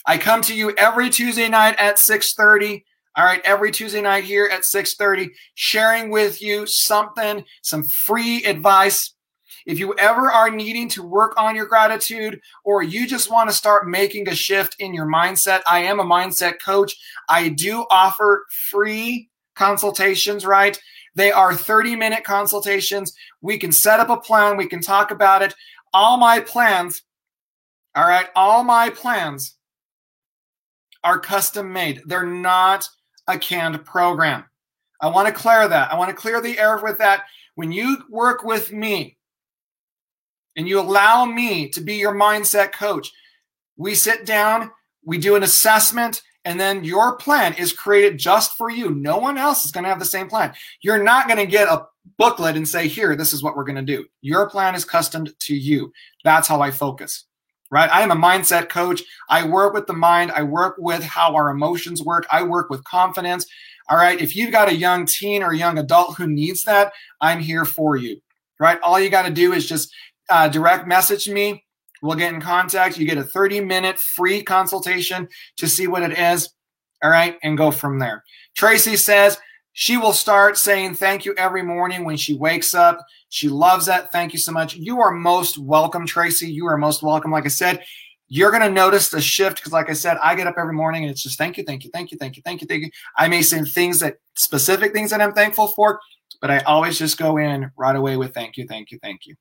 I 0.05 0.17
come 0.17 0.41
to 0.43 0.55
you 0.55 0.71
every 0.77 1.09
Tuesday 1.09 1.47
night 1.47 1.75
at 1.77 1.99
6:30. 1.99 2.83
All 3.17 3.25
right, 3.25 3.41
every 3.43 3.71
Tuesday 3.71 4.01
night 4.01 4.23
here 4.23 4.49
at 4.51 4.65
6:30 4.65 5.29
sharing 5.55 6.09
with 6.09 6.41
you 6.41 6.65
something, 6.65 7.43
some 7.61 7.83
free 7.83 8.43
advice. 8.45 9.13
If 9.65 9.77
you 9.77 9.93
ever 9.95 10.31
are 10.31 10.49
needing 10.49 10.89
to 10.89 11.03
work 11.03 11.33
on 11.37 11.55
your 11.55 11.67
gratitude 11.67 12.41
or 12.63 12.81
you 12.81 13.05
just 13.05 13.29
want 13.29 13.49
to 13.49 13.55
start 13.55 13.87
making 13.87 14.27
a 14.27 14.35
shift 14.35 14.75
in 14.79 14.93
your 14.93 15.05
mindset, 15.05 15.61
I 15.69 15.79
am 15.79 15.99
a 15.99 16.05
mindset 16.05 16.59
coach. 16.63 16.95
I 17.29 17.49
do 17.49 17.85
offer 17.91 18.45
free 18.69 19.29
consultations, 19.55 20.45
right? 20.45 20.81
They 21.13 21.31
are 21.31 21.53
30 21.53 21.95
minute 21.95 22.23
consultations. 22.23 23.13
We 23.41 23.57
can 23.57 23.71
set 23.71 23.99
up 23.99 24.09
a 24.09 24.17
plan, 24.17 24.57
we 24.57 24.67
can 24.67 24.81
talk 24.81 25.11
about 25.11 25.41
it. 25.41 25.53
All 25.93 26.17
my 26.17 26.39
plans 26.39 27.03
all 27.95 28.07
right. 28.07 28.27
All 28.35 28.63
my 28.63 28.89
plans 28.89 29.55
are 31.03 31.19
custom 31.19 31.73
made. 31.73 32.01
They're 32.05 32.25
not 32.25 32.87
a 33.27 33.37
canned 33.37 33.83
program. 33.85 34.45
I 35.01 35.07
want 35.07 35.27
to 35.27 35.33
clear 35.33 35.67
that. 35.67 35.91
I 35.91 35.97
want 35.97 36.09
to 36.09 36.15
clear 36.15 36.41
the 36.41 36.57
air 36.59 36.77
with 36.77 36.99
that. 36.99 37.23
When 37.55 37.71
you 37.71 37.97
work 38.09 38.43
with 38.43 38.71
me 38.71 39.17
and 40.55 40.67
you 40.67 40.79
allow 40.79 41.25
me 41.25 41.69
to 41.69 41.81
be 41.81 41.95
your 41.95 42.13
mindset 42.13 42.71
coach, 42.71 43.11
we 43.77 43.95
sit 43.95 44.25
down, 44.25 44.71
we 45.03 45.17
do 45.17 45.35
an 45.35 45.43
assessment, 45.43 46.21
and 46.45 46.59
then 46.59 46.83
your 46.83 47.17
plan 47.17 47.53
is 47.55 47.73
created 47.73 48.17
just 48.17 48.57
for 48.57 48.69
you. 48.69 48.91
No 48.91 49.17
one 49.17 49.37
else 49.37 49.65
is 49.65 49.71
going 49.71 49.83
to 49.83 49.89
have 49.89 49.99
the 49.99 50.05
same 50.05 50.29
plan. 50.29 50.53
You're 50.81 51.03
not 51.03 51.27
going 51.27 51.39
to 51.39 51.45
get 51.45 51.67
a 51.67 51.87
booklet 52.17 52.55
and 52.55 52.67
say, 52.67 52.87
Here, 52.87 53.15
this 53.15 53.33
is 53.33 53.43
what 53.43 53.55
we're 53.55 53.63
going 53.63 53.75
to 53.75 53.81
do. 53.81 54.05
Your 54.21 54.49
plan 54.49 54.75
is 54.75 54.85
custom 54.85 55.27
to 55.39 55.55
you. 55.55 55.91
That's 56.23 56.47
how 56.47 56.61
I 56.61 56.71
focus 56.71 57.25
right? 57.71 57.89
I 57.91 58.01
am 58.01 58.11
a 58.11 58.15
mindset 58.15 58.69
coach. 58.69 59.01
I 59.29 59.47
work 59.47 59.73
with 59.73 59.87
the 59.87 59.93
mind, 59.93 60.31
I 60.31 60.43
work 60.43 60.75
with 60.77 61.03
how 61.03 61.33
our 61.33 61.49
emotions 61.49 62.03
work, 62.03 62.27
I 62.29 62.43
work 62.43 62.69
with 62.69 62.83
confidence. 62.83 63.45
All 63.89 63.97
right. 63.97 64.21
If 64.21 64.35
you've 64.35 64.51
got 64.51 64.69
a 64.69 64.75
young 64.75 65.05
teen 65.05 65.43
or 65.43 65.53
young 65.53 65.77
adult 65.77 66.15
who 66.15 66.27
needs 66.27 66.63
that, 66.63 66.93
I'm 67.19 67.39
here 67.39 67.65
for 67.65 67.97
you, 67.97 68.21
right? 68.59 68.79
All 68.81 68.99
you 68.99 69.09
got 69.09 69.25
to 69.25 69.31
do 69.31 69.51
is 69.53 69.67
just 69.67 69.93
uh, 70.29 70.47
direct 70.47 70.87
message 70.87 71.27
me. 71.27 71.65
We'll 72.01 72.15
get 72.15 72.33
in 72.33 72.39
contact. 72.39 72.97
You 72.97 73.05
get 73.05 73.17
a 73.17 73.23
30 73.23 73.61
minute 73.61 73.99
free 73.99 74.43
consultation 74.43 75.27
to 75.57 75.67
see 75.67 75.87
what 75.87 76.03
it 76.03 76.17
is. 76.17 76.53
All 77.03 77.09
right. 77.09 77.37
And 77.43 77.57
go 77.57 77.69
from 77.71 77.99
there. 77.99 78.23
Tracy 78.55 78.95
says, 78.95 79.37
she 79.73 79.97
will 79.97 80.13
start 80.13 80.57
saying 80.57 80.95
thank 80.95 81.25
you 81.25 81.33
every 81.37 81.63
morning 81.63 82.03
when 82.03 82.17
she 82.17 82.33
wakes 82.33 82.73
up. 82.73 82.99
She 83.29 83.47
loves 83.47 83.85
that. 83.85 84.11
Thank 84.11 84.33
you 84.33 84.39
so 84.39 84.51
much. 84.51 84.75
You 84.75 84.99
are 84.99 85.11
most 85.11 85.57
welcome, 85.57 86.05
Tracy. 86.05 86.51
You 86.51 86.67
are 86.67 86.77
most 86.77 87.01
welcome. 87.01 87.31
Like 87.31 87.45
I 87.45 87.49
said, 87.49 87.83
you're 88.27 88.51
going 88.51 88.63
to 88.63 88.69
notice 88.69 89.09
the 89.09 89.21
shift 89.21 89.57
because, 89.57 89.71
like 89.71 89.89
I 89.89 89.93
said, 89.93 90.17
I 90.21 90.35
get 90.35 90.47
up 90.47 90.55
every 90.57 90.73
morning 90.73 91.03
and 91.03 91.11
it's 91.11 91.23
just 91.23 91.37
thank 91.37 91.57
you, 91.57 91.63
thank 91.63 91.83
you, 91.83 91.89
thank 91.93 92.11
you, 92.11 92.17
thank 92.17 92.35
you, 92.35 92.41
thank 92.43 92.61
you, 92.61 92.67
thank 92.67 92.83
you. 92.83 92.89
I 93.17 93.27
may 93.27 93.41
say 93.41 93.63
things 93.63 93.99
that 93.99 94.17
specific 94.35 94.93
things 94.93 95.09
that 95.11 95.21
I'm 95.21 95.33
thankful 95.33 95.67
for, 95.67 95.99
but 96.41 96.51
I 96.51 96.59
always 96.59 96.97
just 96.99 97.17
go 97.17 97.37
in 97.37 97.71
right 97.77 97.95
away 97.95 98.17
with 98.17 98.33
thank 98.33 98.57
you, 98.57 98.67
thank 98.67 98.91
you, 98.91 98.99
thank 99.01 99.25
you. 99.25 99.35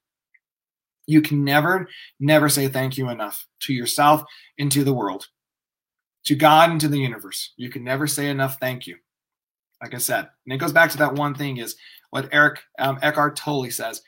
You 1.07 1.23
can 1.23 1.45
never, 1.45 1.89
never 2.21 2.49
say 2.49 2.69
thank 2.69 2.97
you 2.97 3.09
enough 3.11 3.47
to 3.63 3.73
yourself 3.73 4.23
and 4.59 4.71
to 4.73 4.85
the 4.85 4.95
world, 4.95 5.27
to 6.25 6.37
God 6.37 6.71
and 6.71 6.81
to 6.81 6.89
the 6.89 6.99
universe. 6.99 7.53
You 7.57 7.69
can 7.69 7.83
never 7.83 8.07
say 8.07 8.29
enough 8.29 8.59
thank 8.61 8.87
you 8.87 8.97
like 9.83 9.95
I 9.95 9.99
said. 9.99 10.29
And 10.45 10.53
it 10.53 10.59
goes 10.59 10.73
back 10.73 10.91
to 10.91 10.99
that 10.99 11.15
one 11.15 11.35
thing 11.35 11.57
is 11.57 11.77
what 12.11 12.29
Eric 12.33 12.61
um, 12.79 12.99
Eckhart 13.03 13.37
Tolle 13.37 13.71
says 13.71 14.03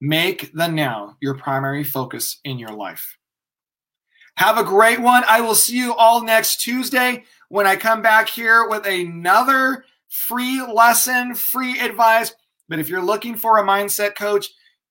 make 0.00 0.52
the 0.52 0.66
now 0.66 1.16
your 1.20 1.34
primary 1.34 1.84
focus 1.84 2.40
in 2.44 2.58
your 2.58 2.72
life. 2.72 3.16
Have 4.36 4.58
a 4.58 4.64
great 4.64 5.00
one. 5.00 5.22
I 5.26 5.40
will 5.40 5.54
see 5.54 5.76
you 5.76 5.94
all 5.94 6.22
next 6.22 6.60
Tuesday 6.60 7.24
when 7.48 7.66
I 7.66 7.76
come 7.76 8.02
back 8.02 8.28
here 8.28 8.68
with 8.68 8.84
another 8.84 9.84
free 10.08 10.60
lesson, 10.60 11.34
free 11.34 11.78
advice. 11.78 12.34
But 12.68 12.80
if 12.80 12.88
you're 12.88 13.02
looking 13.02 13.36
for 13.36 13.58
a 13.58 13.64
mindset 13.64 14.16
coach, 14.16 14.48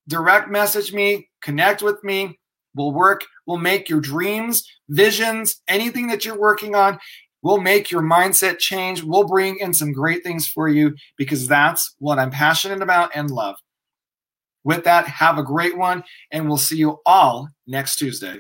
direct 0.08 0.50
message 0.50 0.94
me, 0.94 1.30
connect 1.42 1.82
with 1.82 2.04
me. 2.04 2.40
We'll 2.74 2.94
work, 2.94 3.22
we'll 3.46 3.58
make 3.58 3.90
your 3.90 4.02
dreams, 4.02 4.64
visions, 4.90 5.62
anything 5.68 6.08
that 6.08 6.26
you're 6.26 6.40
working 6.40 6.74
on 6.74 6.98
We'll 7.44 7.60
make 7.60 7.92
your 7.92 8.02
mindset 8.02 8.58
change. 8.58 9.04
We'll 9.04 9.28
bring 9.28 9.60
in 9.60 9.74
some 9.74 9.92
great 9.92 10.24
things 10.24 10.48
for 10.48 10.70
you 10.70 10.96
because 11.18 11.48
that's 11.48 11.96
what 12.00 12.18
I'm 12.18 12.32
passionate 12.32 12.82
about 12.82 13.12
and 13.14 13.30
love. 13.30 13.58
With 14.64 14.86
that, 14.86 15.08
have 15.08 15.38
a 15.38 15.44
great 15.44 15.78
one, 15.78 16.06
and 16.32 16.48
we'll 16.48 16.58
see 16.58 16.78
you 16.78 17.00
all 17.06 17.50
next 17.68 17.98
Tuesday. 17.98 18.40